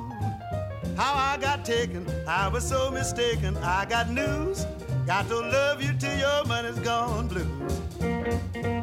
how 0.96 1.14
I 1.14 1.36
got 1.40 1.64
taken, 1.64 2.06
I 2.26 2.48
was 2.48 2.66
so 2.66 2.90
mistaken. 2.90 3.56
I 3.58 3.84
got 3.84 4.10
news, 4.10 4.66
got 5.06 5.28
to 5.28 5.38
love 5.38 5.82
you 5.82 5.92
till 5.98 6.16
your 6.16 6.44
money's 6.44 6.78
gone 6.80 7.28
blue. 7.28 8.73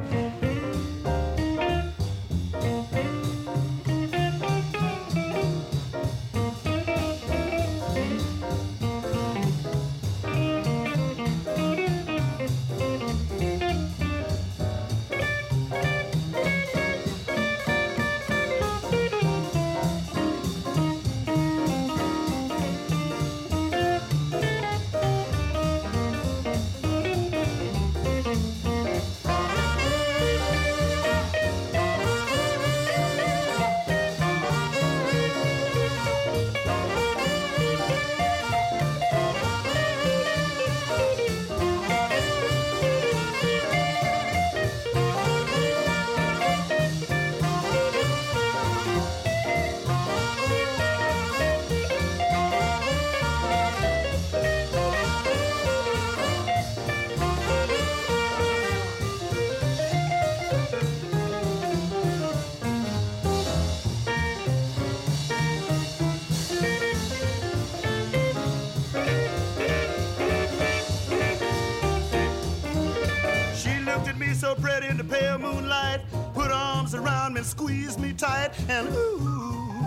And 77.41 77.49
squeezed 77.49 77.99
me 77.99 78.13
tight, 78.13 78.51
and 78.69 78.87
ooh, 78.89 79.83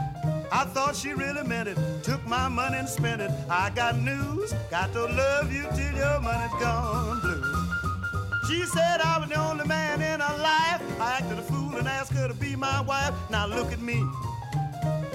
I 0.51 0.65
thought 0.75 0.97
she 0.97 1.13
really 1.13 1.47
meant 1.47 1.69
it. 1.69 1.79
Took 2.03 2.27
my 2.27 2.49
money 2.49 2.79
and 2.79 2.89
spent 2.89 3.23
it. 3.23 3.31
I 3.49 3.71
got 3.71 3.97
news, 3.97 4.53
got 4.73 4.93
to 4.93 5.05
love 5.05 5.53
you 5.53 5.63
till 5.77 5.95
your 5.95 6.21
money's 6.21 6.51
gone 6.61 7.21
blue. 7.21 7.45
She 8.49 8.67
said 8.67 9.01
I 9.01 9.19
was 9.21 9.29
the 9.29 9.37
only 9.37 9.69
man 9.69 10.03
in 10.03 10.19
her 10.19 10.37
life. 10.39 10.83
I 11.01 11.19
acted 11.21 11.39
a 11.39 11.43
fool 11.43 11.77
and 11.77 11.87
asked 11.87 12.13
her 12.15 12.27
to 12.27 12.35
be 12.35 12.57
my 12.57 12.81
wife. 12.81 13.15
Now 13.31 13.47
look 13.47 13.71
at 13.71 13.81
me. 13.81 14.05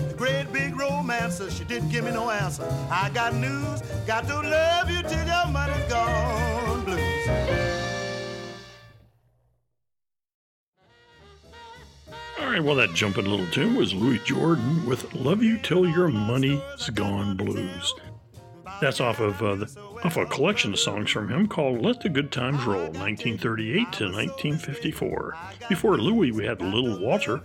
The 0.07 0.15
great 0.17 0.53
big 0.53 0.77
romancer, 0.77 1.51
she 1.51 1.65
didn't 1.65 1.89
give 1.89 2.05
me 2.05 2.11
no 2.11 2.29
answer. 2.29 2.63
I 2.89 3.09
got 3.09 3.33
news, 3.33 3.81
got 4.07 4.25
to 4.27 4.35
love 4.35 4.89
you 4.89 5.01
till 5.03 5.27
your 5.27 5.47
money's 5.47 5.89
gone 5.91 6.68
right, 12.59 12.67
well, 12.67 12.75
that 12.75 12.93
jumping 12.93 13.25
little 13.25 13.47
tune 13.47 13.75
was 13.75 13.93
Louis 13.93 14.19
Jordan 14.25 14.85
with 14.85 15.13
Love 15.13 15.41
You 15.41 15.57
Till 15.59 15.87
Your 15.87 16.09
Money's 16.09 16.89
Gone 16.93 17.37
Blues. 17.37 17.93
That's 18.81 18.99
off 18.99 19.21
of, 19.21 19.41
uh, 19.41 19.55
the, 19.55 19.81
off 20.03 20.17
a 20.17 20.25
collection 20.25 20.73
of 20.73 20.79
songs 20.79 21.09
from 21.09 21.29
him 21.29 21.47
called 21.47 21.81
Let 21.81 22.01
the 22.01 22.09
Good 22.09 22.33
Times 22.33 22.65
Roll, 22.65 22.91
1938 22.91 23.75
to 23.93 24.03
1954. 24.11 25.37
Before 25.69 25.97
Louis, 25.97 26.33
we 26.33 26.45
had 26.45 26.61
Little 26.61 26.99
Walter 26.99 27.41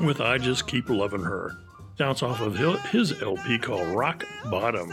with 0.00 0.20
I 0.20 0.38
Just 0.38 0.66
Keep 0.66 0.88
Loving 0.88 1.22
Her. 1.22 1.52
That's 1.96 2.24
off 2.24 2.40
of 2.40 2.56
his 2.90 3.22
LP 3.22 3.58
called 3.58 3.86
Rock 3.88 4.24
Bottom. 4.50 4.92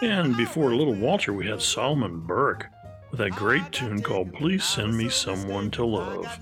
And 0.00 0.34
before 0.34 0.74
Little 0.74 0.94
Walter, 0.94 1.34
we 1.34 1.46
had 1.46 1.60
Solomon 1.60 2.20
Burke 2.20 2.68
with 3.10 3.18
that 3.18 3.32
great 3.32 3.70
tune 3.70 4.00
called 4.00 4.32
Please 4.32 4.64
Send 4.64 4.96
Me 4.96 5.10
Someone 5.10 5.70
to 5.72 5.84
Love. 5.84 6.40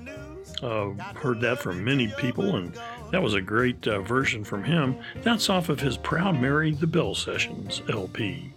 Uh, 0.63 0.91
heard 1.17 1.41
that 1.41 1.59
from 1.59 1.85
many 1.85 2.09
people, 2.19 2.57
and 2.57 2.79
that 3.11 3.23
was 3.23 3.35
a 3.35 3.41
great 3.41 3.87
uh, 3.87 4.01
version 4.01 4.45
from 4.45 4.65
him. 4.65 4.97
That's 5.23 5.51
off 5.51 5.69
of 5.69 5.81
his 5.81 5.97
Proud 5.97 6.41
Mary 6.41 6.73
the 6.73 6.87
Bell 6.87 7.15
Sessions 7.15 7.83
LP. 7.89 8.53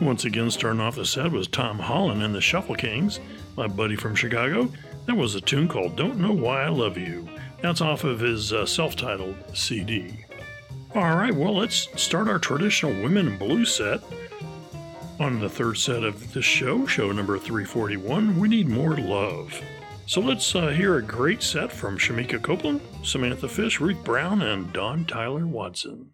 Once 0.00 0.24
again, 0.24 0.50
starting 0.50 0.80
off 0.80 0.96
the 0.96 1.04
set 1.04 1.30
was 1.30 1.46
Tom 1.46 1.78
Holland 1.78 2.22
and 2.22 2.34
the 2.34 2.40
Shuffle 2.40 2.74
Kings, 2.74 3.20
my 3.56 3.66
buddy 3.66 3.96
from 3.96 4.14
Chicago. 4.14 4.70
That 5.06 5.16
was 5.16 5.34
a 5.34 5.40
tune 5.40 5.68
called 5.68 5.96
Don't 5.96 6.18
Know 6.18 6.32
Why 6.32 6.62
I 6.62 6.68
Love 6.68 6.96
You. 6.96 7.28
That's 7.60 7.80
off 7.80 8.04
of 8.04 8.20
his 8.20 8.52
uh, 8.52 8.64
self 8.64 8.96
titled 8.96 9.36
CD. 9.54 10.24
All 10.94 11.16
right, 11.16 11.34
well, 11.34 11.56
let's 11.56 11.88
start 12.00 12.28
our 12.28 12.38
traditional 12.38 12.92
Women 13.02 13.28
in 13.28 13.38
Blue 13.38 13.64
set. 13.64 14.00
On 15.20 15.38
the 15.38 15.50
third 15.50 15.76
set 15.76 16.02
of 16.02 16.32
this 16.32 16.46
show, 16.46 16.86
show 16.86 17.12
number 17.12 17.38
341, 17.38 18.40
we 18.40 18.48
need 18.48 18.68
more 18.68 18.96
love. 18.96 19.60
So 20.10 20.20
let's 20.20 20.56
uh, 20.56 20.70
hear 20.70 20.96
a 20.96 21.02
great 21.02 21.40
set 21.40 21.70
from 21.70 21.96
Shemekia 21.96 22.42
Copeland, 22.42 22.80
Samantha 23.04 23.46
Fish, 23.46 23.78
Ruth 23.78 24.02
Brown, 24.02 24.42
and 24.42 24.72
Dawn 24.72 25.04
Tyler 25.04 25.46
Watson. 25.46 26.10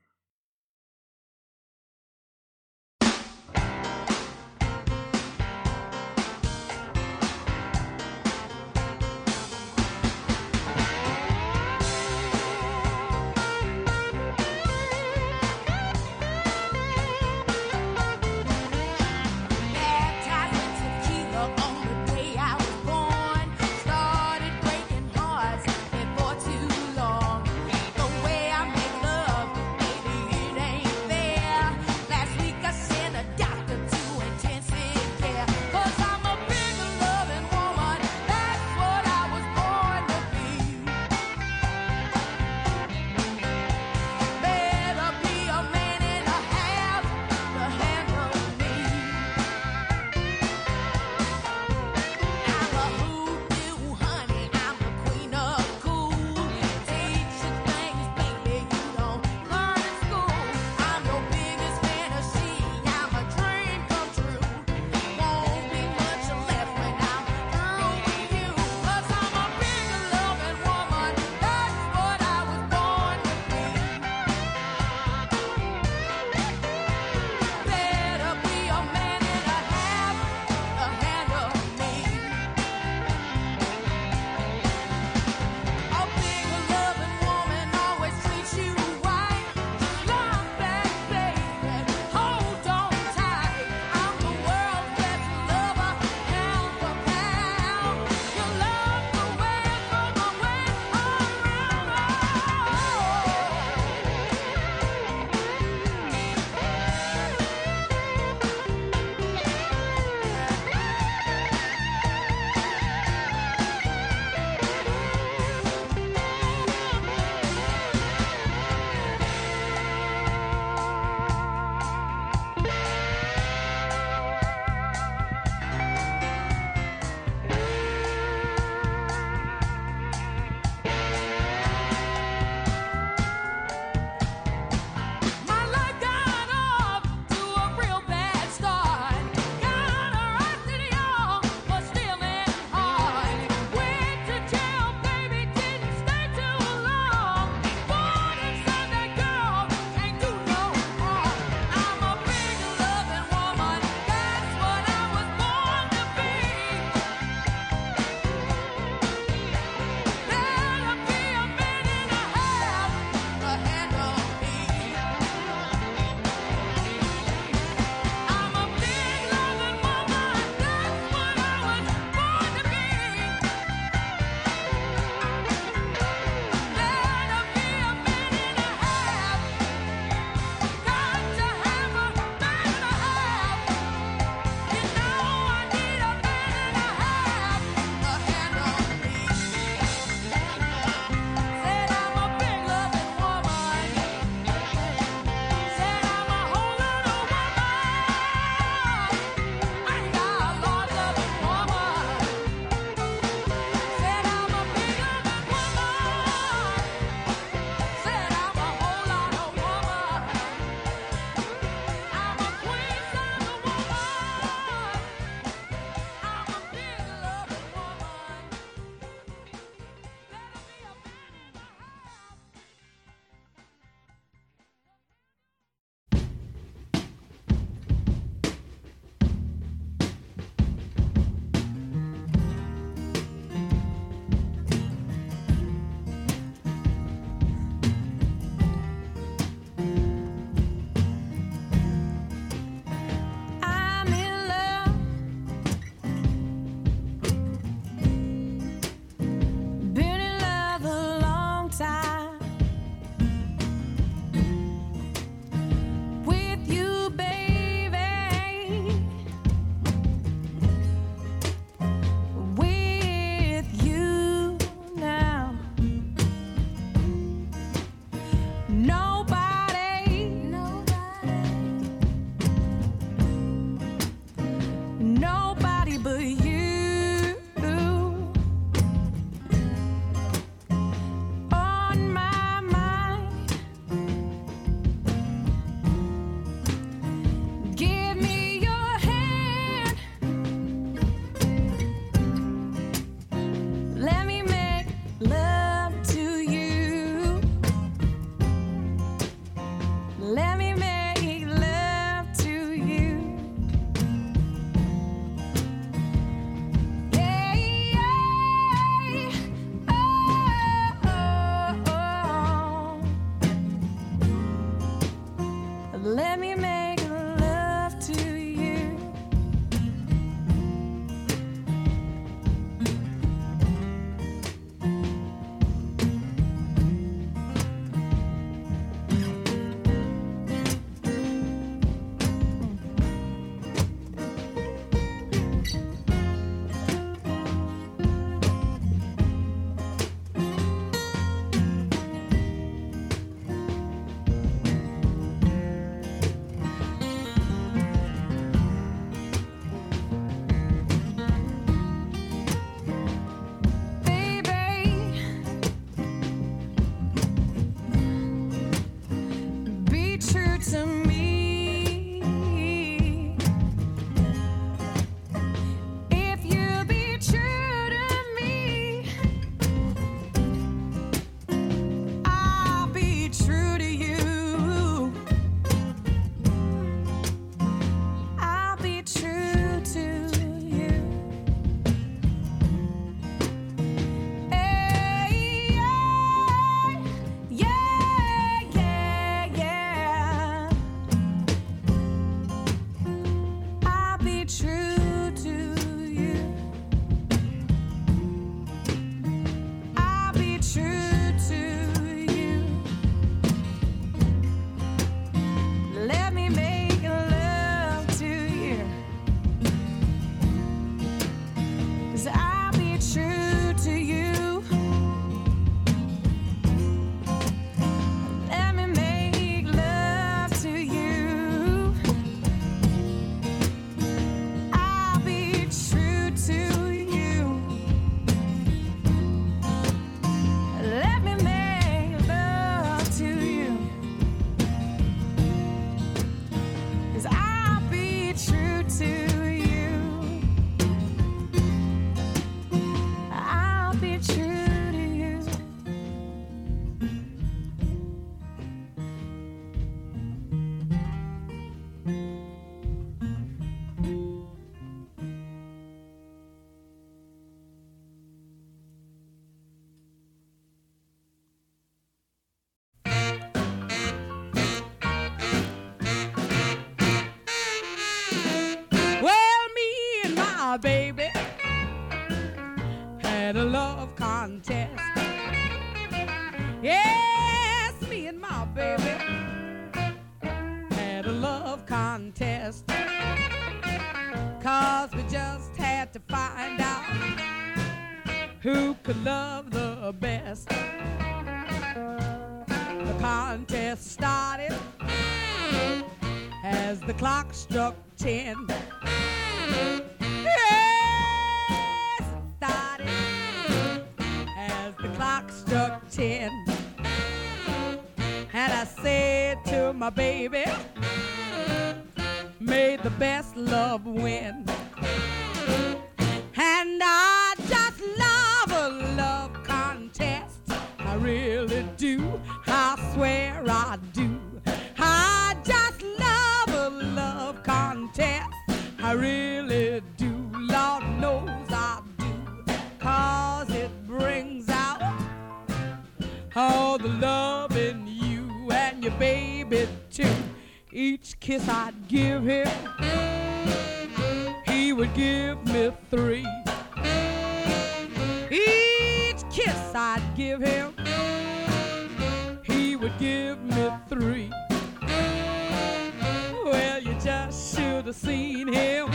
Just 557.47 557.77
should 557.77 558.07
have 558.07 558.17
seen 558.17 558.67
him 558.67 559.09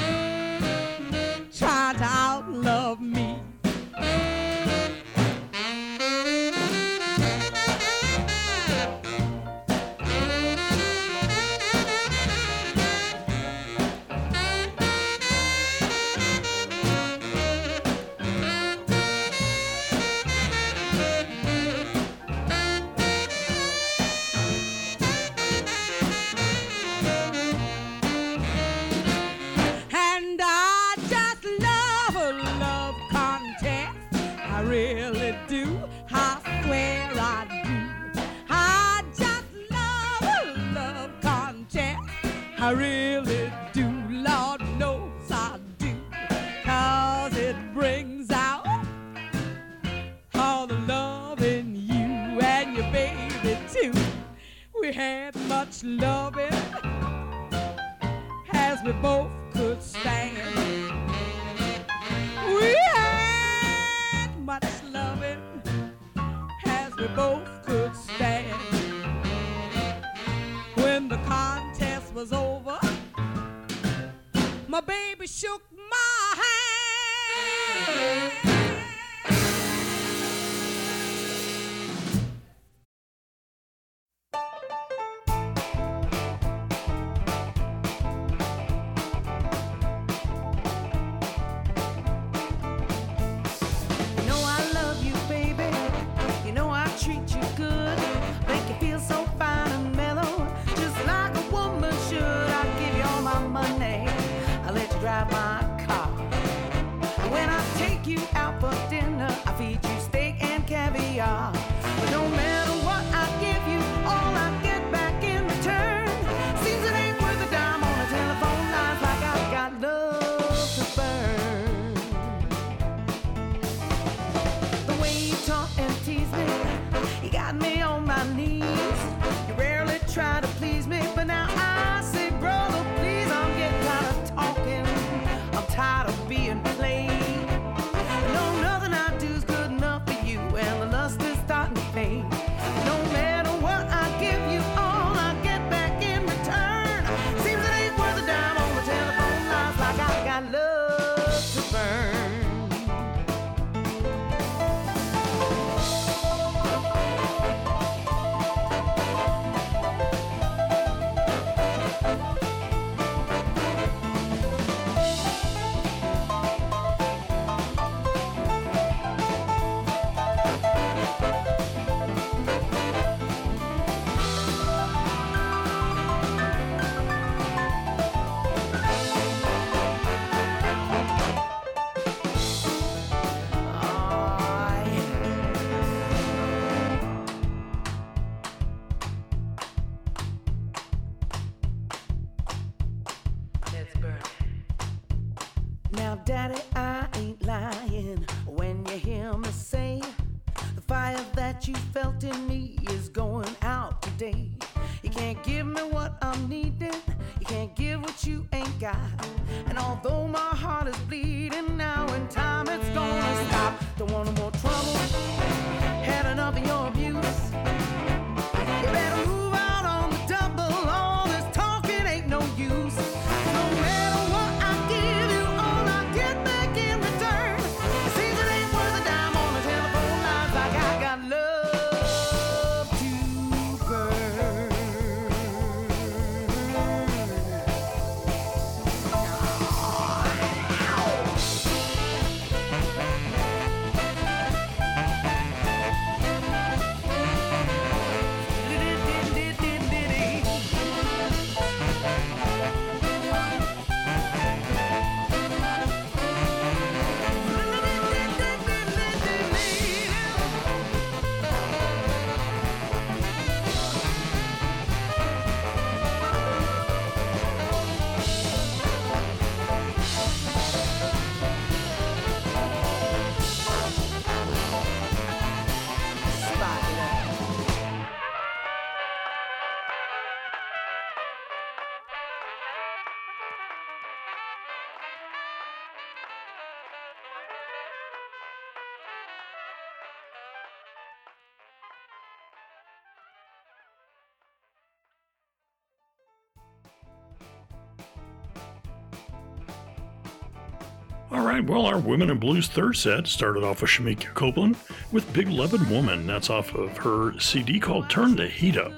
right, 301.51 301.65
well, 301.65 301.85
our 301.85 301.97
Women 301.97 302.29
in 302.29 302.37
Blues 302.37 302.67
third 302.67 302.95
set 302.95 303.27
started 303.27 303.63
off 303.63 303.81
with 303.81 303.91
Shemekia 303.91 304.33
Copeland 304.33 304.77
with 305.11 305.33
Big 305.33 305.49
Lovin' 305.49 305.89
Woman. 305.89 306.25
That's 306.25 306.49
off 306.49 306.73
of 306.75 306.97
her 306.99 307.37
CD 307.39 307.79
called 307.79 308.09
Turn 308.09 308.35
the 308.35 308.47
Heat 308.47 308.77
Up. 308.77 308.93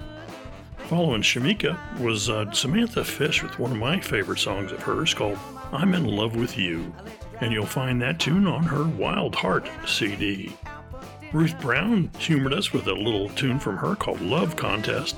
Following 0.87 1.23
Shemekia 1.23 1.99
was 1.99 2.29
uh, 2.29 2.51
Samantha 2.51 3.03
Fish 3.03 3.41
with 3.41 3.57
one 3.57 3.71
of 3.71 3.77
my 3.77 3.99
favorite 3.99 4.37
songs 4.37 4.71
of 4.71 4.83
hers 4.83 5.13
called 5.13 5.39
I'm 5.71 5.95
in 5.95 6.05
Love 6.05 6.35
with 6.35 6.55
You. 6.57 6.93
And 7.41 7.51
you'll 7.51 7.65
find 7.65 7.99
that 8.01 8.19
tune 8.19 8.45
on 8.45 8.63
her 8.63 8.83
Wild 8.83 9.33
Heart 9.33 9.67
CD. 9.87 10.55
Ruth 11.31 11.59
Brown 11.59 12.11
humored 12.19 12.53
us 12.53 12.71
with 12.71 12.87
a 12.87 12.93
little 12.93 13.29
tune 13.29 13.57
from 13.57 13.77
her 13.77 13.95
called 13.95 14.21
Love 14.21 14.55
Contest. 14.55 15.15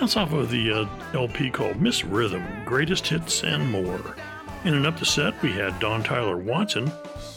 That's 0.00 0.16
off 0.16 0.32
of 0.32 0.50
the 0.50 0.72
uh, 0.72 0.88
LP 1.12 1.50
called 1.50 1.82
Miss 1.82 2.04
Rhythm 2.04 2.44
Greatest 2.64 3.06
Hits 3.06 3.44
and 3.44 3.70
More. 3.70 4.16
In 4.64 4.74
and 4.74 4.86
up 4.86 4.98
the 4.98 5.06
set, 5.06 5.40
we 5.40 5.52
had 5.52 5.78
Dawn 5.78 6.02
Tyler 6.02 6.36
Watson 6.36 6.90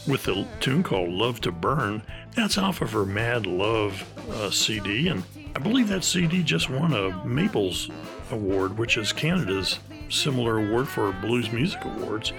with 0.07 0.23
the 0.23 0.45
tune 0.59 0.81
called 0.81 1.09
Love 1.09 1.39
to 1.41 1.51
Burn. 1.51 2.01
That's 2.35 2.57
off 2.57 2.81
of 2.81 2.91
her 2.93 3.05
Mad 3.05 3.45
Love 3.45 4.03
uh, 4.31 4.49
CD, 4.49 5.07
and 5.07 5.23
I 5.55 5.59
believe 5.59 5.87
that 5.89 6.03
CD 6.03 6.41
just 6.41 6.69
won 6.69 6.93
a 6.93 7.23
Maples 7.25 7.89
Award, 8.31 8.77
which 8.77 8.97
is 8.97 9.13
Canada's 9.13 9.79
similar 10.09 10.57
award 10.57 10.87
for 10.87 11.11
Blues 11.13 11.51
Music 11.51 11.83
Awards. 11.85 12.33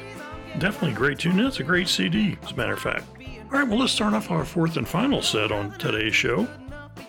Definitely 0.59 0.97
great 0.97 1.19
tune. 1.19 1.37
That's 1.37 1.61
a 1.61 1.65
great 1.65 1.89
CD, 1.89 2.37
as 2.43 2.51
a 2.51 2.57
matter 2.57 2.73
of 2.73 2.81
fact. 2.81 3.05
All 3.53 3.59
right, 3.59 3.69
well, 3.69 3.79
let's 3.79 3.93
start 3.93 4.15
off 4.15 4.31
our 4.31 4.45
fourth 4.45 4.77
and 4.77 4.89
final 4.89 5.23
set 5.23 5.53
on 5.53 5.79
today's 5.79 6.15
show. 6.15 6.49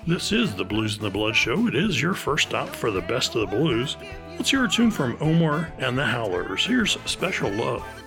This 0.05 0.33
is 0.33 0.53
the 0.53 0.65
Blues 0.65 0.97
in 0.97 1.03
the 1.03 1.09
Blood 1.09 1.33
Show. 1.33 1.65
It 1.67 1.75
is 1.75 2.01
your 2.01 2.13
first 2.13 2.49
stop 2.49 2.67
for 2.67 2.91
the 2.91 2.99
best 2.99 3.35
of 3.35 3.49
the 3.49 3.55
blues. 3.55 3.95
Let's 4.35 4.49
hear 4.49 4.65
a 4.65 4.69
tune 4.69 4.91
from 4.91 5.15
Omar 5.21 5.71
and 5.77 5.97
the 5.97 6.03
Howlers. 6.03 6.65
Here's 6.65 6.97
Special 7.05 7.49
Love. 7.49 8.02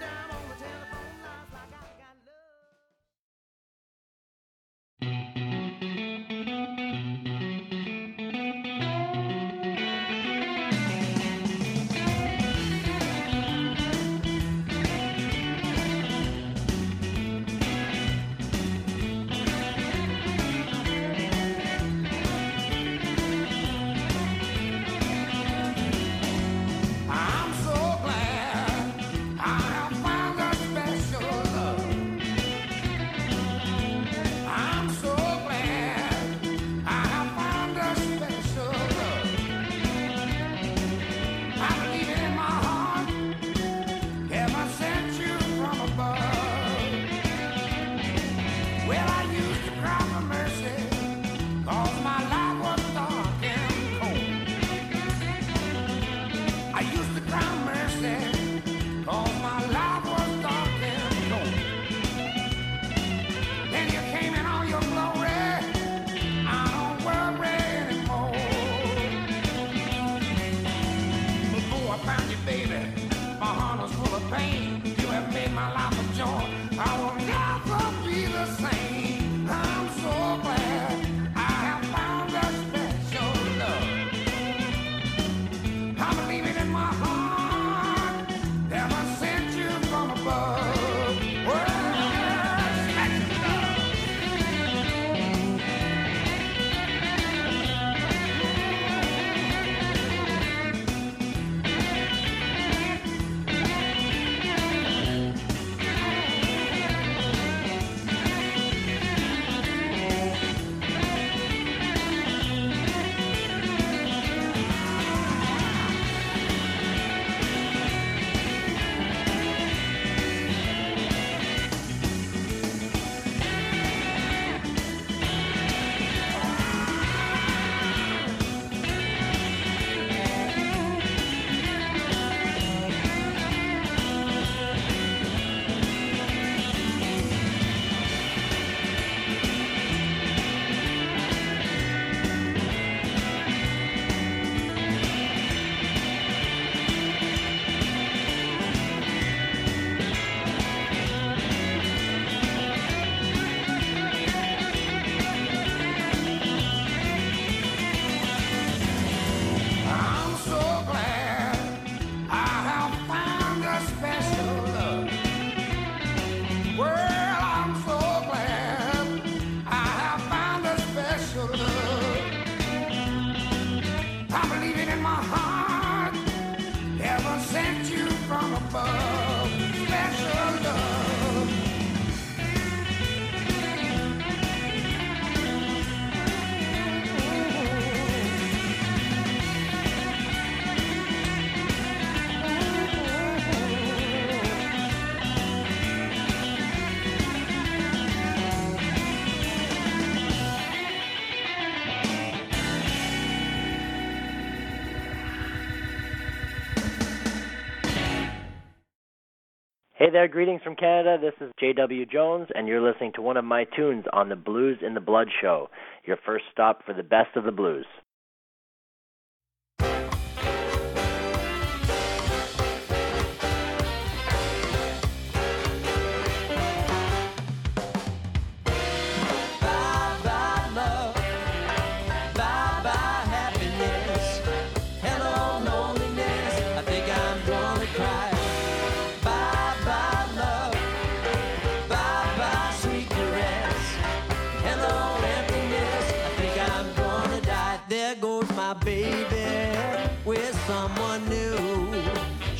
Hey 209.98 210.10
there, 210.12 210.28
greetings 210.28 210.60
from 210.62 210.76
Canada. 210.76 211.16
This 211.18 211.32
is 211.40 211.54
J.W. 211.58 212.04
Jones, 212.04 212.48
and 212.54 212.68
you're 212.68 212.86
listening 212.86 213.12
to 213.14 213.22
one 213.22 213.38
of 213.38 213.46
my 213.46 213.64
tunes 213.64 214.04
on 214.12 214.28
the 214.28 214.36
Blues 214.36 214.76
in 214.86 214.92
the 214.92 215.00
Blood 215.00 215.28
show, 215.40 215.70
your 216.04 216.18
first 216.26 216.44
stop 216.52 216.84
for 216.84 216.92
the 216.92 217.02
best 217.02 217.34
of 217.34 217.44
the 217.44 217.50
blues. 217.50 217.86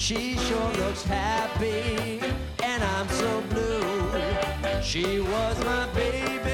She 0.07 0.37
sure 0.37 0.73
looks 0.75 1.03
happy, 1.03 2.21
and 2.63 2.85
I'm 2.85 3.09
so 3.09 3.41
blue. 3.51 4.81
She 4.81 5.19
was 5.19 5.65
my 5.65 5.89
baby. 5.95 6.46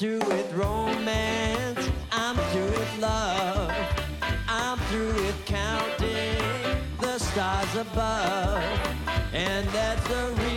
through 0.00 0.18
with 0.20 0.50
romance. 0.54 1.90
I'm 2.10 2.34
through 2.34 2.70
with 2.70 2.98
love. 3.00 3.70
I'm 4.48 4.78
through 4.88 5.12
with 5.12 5.44
counting 5.44 6.38
the 7.02 7.18
stars 7.18 7.74
above. 7.76 8.64
And 9.34 9.68
that's 9.68 10.08
the 10.08 10.34
reason. 10.38 10.49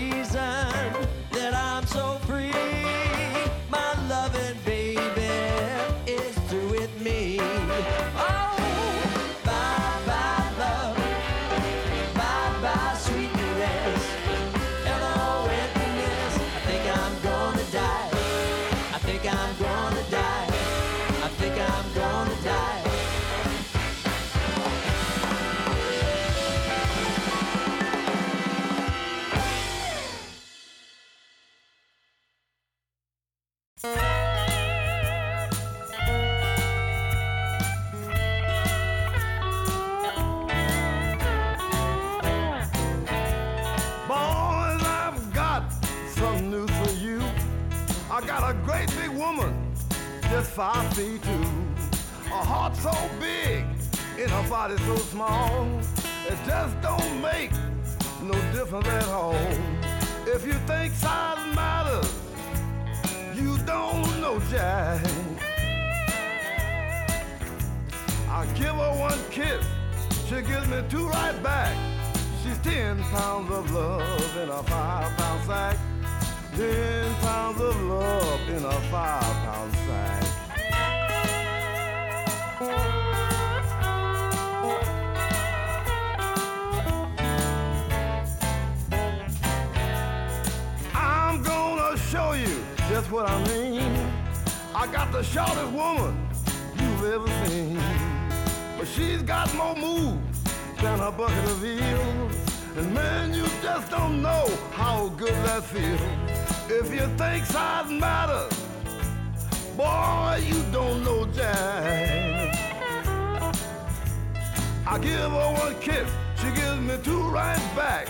I 114.94 115.00
give 115.00 115.18
her 115.18 115.54
one 115.54 115.74
kiss, 115.80 116.08
she 116.36 116.52
gives 116.52 116.80
me 116.80 116.96
two 117.04 117.28
right 117.30 117.58
back. 117.76 118.08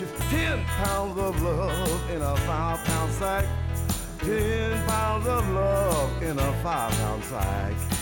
Just 0.00 0.16
ten 0.30 0.64
pounds 0.64 1.16
of 1.16 1.40
love 1.40 2.10
in 2.10 2.20
a 2.20 2.36
five 2.38 2.84
pound 2.84 3.12
sack. 3.12 3.44
Ten 4.18 4.84
pounds 4.88 5.28
of 5.28 5.48
love 5.50 6.20
in 6.24 6.36
a 6.36 6.52
five 6.60 6.90
pound 6.94 7.22
sack. 7.22 7.97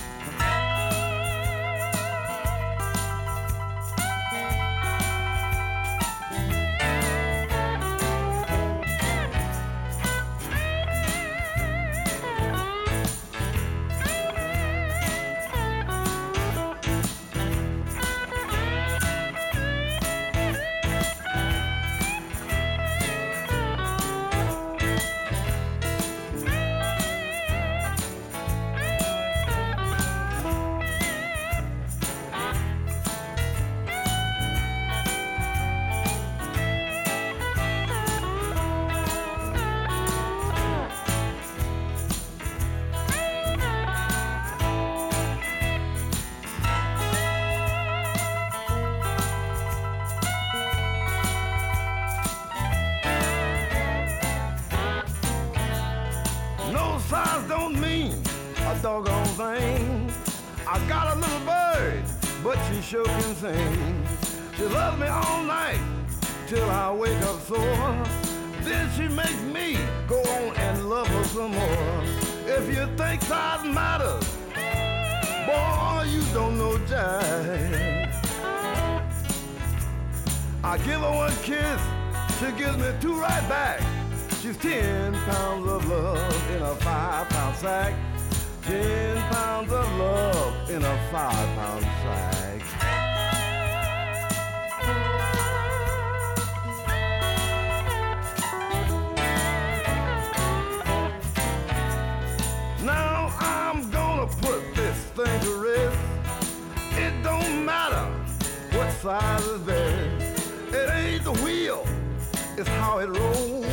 It's 112.59 112.69
how 112.69 112.99
it 112.99 113.09
rolls. 113.09 113.67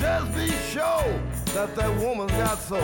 Just 0.00 0.34
be 0.34 0.48
sure 0.70 1.20
that 1.54 1.74
that 1.74 1.96
woman's 2.00 2.32
got 2.32 2.58
soul. 2.58 2.80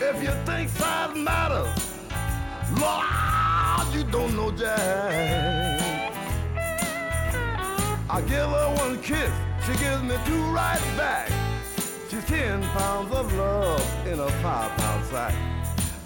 If 0.00 0.22
you 0.22 0.30
think 0.46 0.70
size 0.70 1.14
matters, 1.16 1.94
Lord, 2.80 3.94
you 3.94 4.04
don't 4.04 4.34
know 4.36 4.50
Jack. 4.52 5.82
I 8.10 8.20
give 8.22 8.48
her 8.48 8.74
one 8.76 9.02
kiss, 9.02 9.32
she 9.66 9.72
gives 9.72 10.02
me 10.02 10.16
two 10.24 10.42
right 10.52 10.80
back. 10.96 11.30
She's 12.08 12.24
ten 12.24 12.62
pounds 12.62 13.12
of 13.14 13.30
love 13.34 14.06
in 14.06 14.18
a 14.18 14.28
five 14.42 14.70
pound 14.78 15.04
sack. 15.06 15.34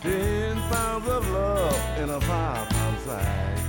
Ten 0.01 0.57
pounds 0.63 1.07
of 1.09 1.31
love 1.31 1.99
in 1.99 2.11
a 2.11 2.21
five 2.21 2.69
pound 2.69 2.99
sack. 3.01 3.62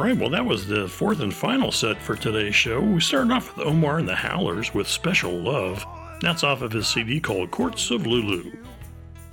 Right, 0.00 0.16
well, 0.16 0.30
that 0.30 0.44
was 0.44 0.66
the 0.66 0.88
fourth 0.88 1.20
and 1.20 1.34
final 1.34 1.70
set 1.72 2.00
for 2.00 2.16
today's 2.16 2.54
show. 2.54 2.80
We 2.80 3.00
started 3.00 3.32
off 3.32 3.56
with 3.56 3.66
Omar 3.66 3.98
and 3.98 4.08
the 4.08 4.14
Howlers 4.14 4.72
with 4.72 4.88
Special 4.88 5.32
Love. 5.32 5.84
That's 6.20 6.44
off 6.44 6.62
of 6.62 6.72
his 6.72 6.86
CD 6.86 7.20
called 7.20 7.50
Courts 7.50 7.90
of 7.90 8.06
Lulu. 8.06 8.52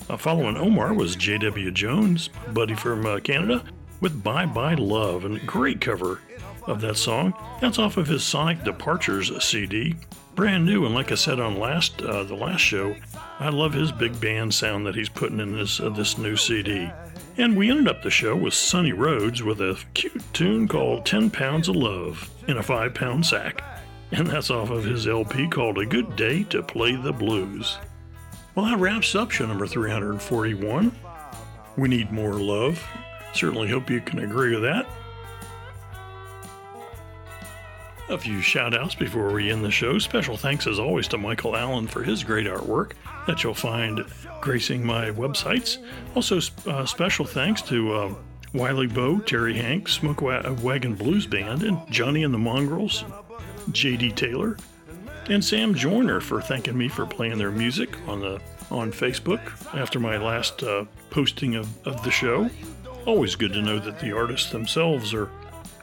Uh, 0.10 0.18
following 0.18 0.58
Omar 0.58 0.94
was 0.94 1.16
J.W. 1.16 1.72
Jones, 1.72 2.30
buddy 2.54 2.76
from 2.76 3.06
uh, 3.06 3.20
Canada, 3.20 3.64
with 4.02 4.24
Bye 4.24 4.46
Bye 4.46 4.76
Love, 4.76 5.26
and 5.26 5.38
a 5.38 5.46
great 5.46 5.82
cover 5.82 6.22
of 6.66 6.82
that 6.82 6.98
song. 6.98 7.34
That's 7.62 7.80
off 7.80 7.98
of 7.98 8.08
his 8.08 8.24
Sonic 8.24 8.64
Departures 8.64 9.32
CD, 9.44 9.96
brand 10.36 10.66
new. 10.66 10.86
And 10.86 10.96
like 10.96 11.12
I 11.12 11.16
said 11.16 11.40
on 11.40 11.60
last 11.60 12.02
uh, 12.02 12.24
the 12.24 12.36
last 12.36 12.62
show, 12.62 12.96
I 13.40 13.50
love 13.50 13.74
his 13.74 13.92
big 13.92 14.20
band 14.20 14.54
sound 14.54 14.86
that 14.86 14.96
he's 14.96 15.10
putting 15.10 15.40
in 15.40 15.56
this 15.56 15.80
uh, 15.80 15.90
this 15.90 16.18
new 16.18 16.36
CD. 16.36 16.90
And 17.40 17.56
we 17.56 17.70
ended 17.70 17.88
up 17.88 18.02
the 18.02 18.10
show 18.10 18.36
with 18.36 18.56
Sonny 18.56 18.94
Rhodes 18.94 19.44
with 19.44 19.62
a 19.62 19.78
cute 19.94 20.24
tune 20.34 20.68
called 20.68 21.06
10 21.06 21.30
Pounds 21.30 21.70
of 21.70 21.76
Love 21.76 22.28
in 22.48 22.58
a 22.58 22.64
5 22.64 22.96
pound 22.96 23.24
sack. 23.24 23.62
And 24.12 24.26
that's 24.26 24.50
off 24.50 24.72
of 24.72 24.84
his 24.84 25.08
LP 25.08 25.48
called 25.48 25.78
A 25.78 25.86
Good 25.86 26.16
Day 26.16 26.44
to 26.46 26.64
Play 26.64 26.96
the 26.96 27.14
Blues. 27.14 27.78
Well, 28.56 28.66
that 28.66 28.80
wraps 28.80 29.14
up 29.14 29.30
show 29.30 29.46
number 29.46 29.68
341. 29.68 30.92
We 31.78 31.88
need 31.88 32.12
more 32.12 32.34
love. 32.34 32.84
Certainly 33.34 33.70
hope 33.70 33.92
you 33.92 34.02
can 34.02 34.20
agree 34.20 34.54
with 34.56 34.64
that. 34.64 34.88
A 38.10 38.18
few 38.18 38.42
shout 38.42 38.74
outs 38.74 38.96
before 38.96 39.34
we 39.34 39.52
end 39.52 39.66
the 39.66 39.72
show. 39.72 40.00
Special 40.00 40.38
thanks, 40.38 40.66
as 40.66 40.80
always, 40.80 41.10
to 41.10 41.18
Michael 41.18 41.58
Allen 41.58 41.88
for 41.88 42.04
his 42.04 42.24
great 42.24 42.48
artwork 42.48 42.94
that 43.28 43.44
you'll 43.44 43.54
find 43.54 44.06
gracing 44.40 44.86
my 44.86 45.12
websites. 45.12 45.78
Also, 46.16 46.40
uh, 46.68 46.86
special 46.86 47.26
thanks 47.26 47.62
to 47.64 47.94
uh, 47.94 48.16
Wiley 48.54 48.88
Bow, 48.88 49.20
Terry 49.20 49.56
Hank, 49.56 49.90
Smoke 49.90 50.22
Wagon 50.22 50.96
Blues 50.96 51.26
Band, 51.26 51.64
and 51.64 51.80
Johnny 51.92 52.24
and 52.24 52.34
the 52.34 52.38
Mongrels, 52.38 53.04
J.D. 53.74 54.14
Taylor, 54.14 54.56
and 55.30 55.44
Sam 55.44 55.76
Joyner 55.76 56.22
for 56.22 56.42
thanking 56.42 56.78
me 56.78 56.88
for 56.88 57.06
playing 57.06 57.38
their 57.38 57.52
music 57.52 57.98
on 58.08 58.22
the 58.22 58.40
on 58.72 58.92
Facebook 58.92 59.42
after 59.76 60.00
my 60.00 60.18
last 60.18 60.64
uh, 60.64 60.86
posting 61.10 61.56
of, 61.56 61.68
of 61.86 62.02
the 62.04 62.12
show. 62.12 62.50
Always 63.06 63.36
good 63.36 63.54
to 63.54 63.62
know 63.62 63.80
that 63.80 64.00
the 64.00 64.12
artists 64.14 64.52
themselves 64.52 65.14
are 65.14 65.30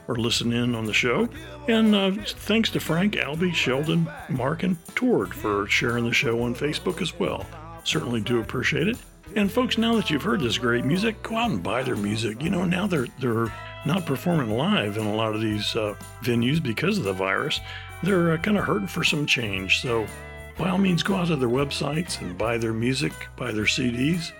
are 0.07 0.15
listen 0.15 0.53
in 0.53 0.75
on 0.75 0.85
the 0.85 0.93
show. 0.93 1.27
And 1.67 1.95
uh, 1.95 2.11
thanks 2.23 2.69
to 2.71 2.79
Frank, 2.79 3.13
Albie, 3.13 3.53
Sheldon, 3.53 4.09
Mark, 4.29 4.63
and 4.63 4.77
Tord 4.95 5.33
for 5.33 5.67
sharing 5.67 6.05
the 6.05 6.13
show 6.13 6.41
on 6.43 6.55
Facebook 6.55 7.01
as 7.01 7.17
well. 7.19 7.45
Certainly 7.83 8.21
do 8.21 8.39
appreciate 8.39 8.87
it. 8.87 8.97
And 9.35 9.51
folks, 9.51 9.77
now 9.77 9.95
that 9.95 10.09
you've 10.09 10.23
heard 10.23 10.39
this 10.39 10.57
great 10.57 10.85
music, 10.85 11.21
go 11.23 11.35
out 11.35 11.49
and 11.49 11.61
buy 11.61 11.83
their 11.83 11.95
music. 11.95 12.41
You 12.41 12.49
know, 12.49 12.63
now 12.63 12.87
they're 12.87 13.07
they're 13.19 13.51
not 13.85 14.05
performing 14.05 14.49
live 14.49 14.97
in 14.97 15.05
a 15.05 15.15
lot 15.15 15.35
of 15.35 15.41
these 15.41 15.75
uh, 15.75 15.95
venues 16.21 16.61
because 16.61 16.97
of 16.97 17.03
the 17.03 17.13
virus. 17.13 17.59
They're 18.03 18.33
uh, 18.33 18.37
kind 18.37 18.57
of 18.57 18.65
hurting 18.65 18.87
for 18.87 19.03
some 19.03 19.25
change. 19.25 19.81
So, 19.81 20.05
by 20.57 20.69
all 20.69 20.77
means, 20.77 21.03
go 21.03 21.15
out 21.15 21.27
to 21.27 21.35
their 21.35 21.49
websites 21.49 22.21
and 22.21 22.37
buy 22.37 22.57
their 22.57 22.73
music, 22.73 23.13
buy 23.35 23.51
their 23.51 23.65
CDs, 23.65 24.31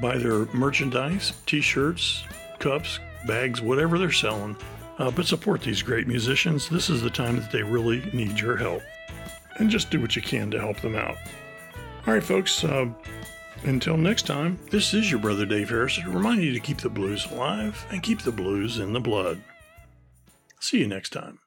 buy 0.00 0.18
their 0.18 0.46
merchandise, 0.46 1.32
T-shirts, 1.46 2.24
cups, 2.58 2.98
bags, 3.26 3.60
whatever 3.60 3.98
they're 3.98 4.12
selling. 4.12 4.56
Uh, 4.98 5.10
but 5.10 5.26
support 5.26 5.60
these 5.62 5.82
great 5.82 6.06
musicians. 6.06 6.68
This 6.68 6.88
is 6.88 7.02
the 7.02 7.10
time 7.10 7.36
that 7.36 7.50
they 7.50 7.62
really 7.62 8.08
need 8.12 8.38
your 8.38 8.56
help. 8.56 8.82
And 9.56 9.70
just 9.70 9.90
do 9.90 10.00
what 10.00 10.16
you 10.16 10.22
can 10.22 10.50
to 10.50 10.60
help 10.60 10.80
them 10.80 10.96
out. 10.96 11.16
All 12.06 12.14
right, 12.14 12.22
folks, 12.22 12.64
uh, 12.64 12.86
until 13.64 13.96
next 13.96 14.26
time, 14.26 14.58
this 14.70 14.94
is 14.94 15.10
your 15.10 15.20
brother 15.20 15.46
Dave 15.46 15.70
Harris 15.70 15.96
to 15.96 16.10
remind 16.10 16.42
you 16.42 16.52
to 16.52 16.60
keep 16.60 16.78
the 16.78 16.90
blues 16.90 17.26
alive 17.30 17.86
and 17.90 18.02
keep 18.02 18.22
the 18.22 18.32
blues 18.32 18.78
in 18.78 18.92
the 18.92 19.00
blood. 19.00 19.42
See 20.60 20.78
you 20.78 20.86
next 20.86 21.10
time. 21.10 21.38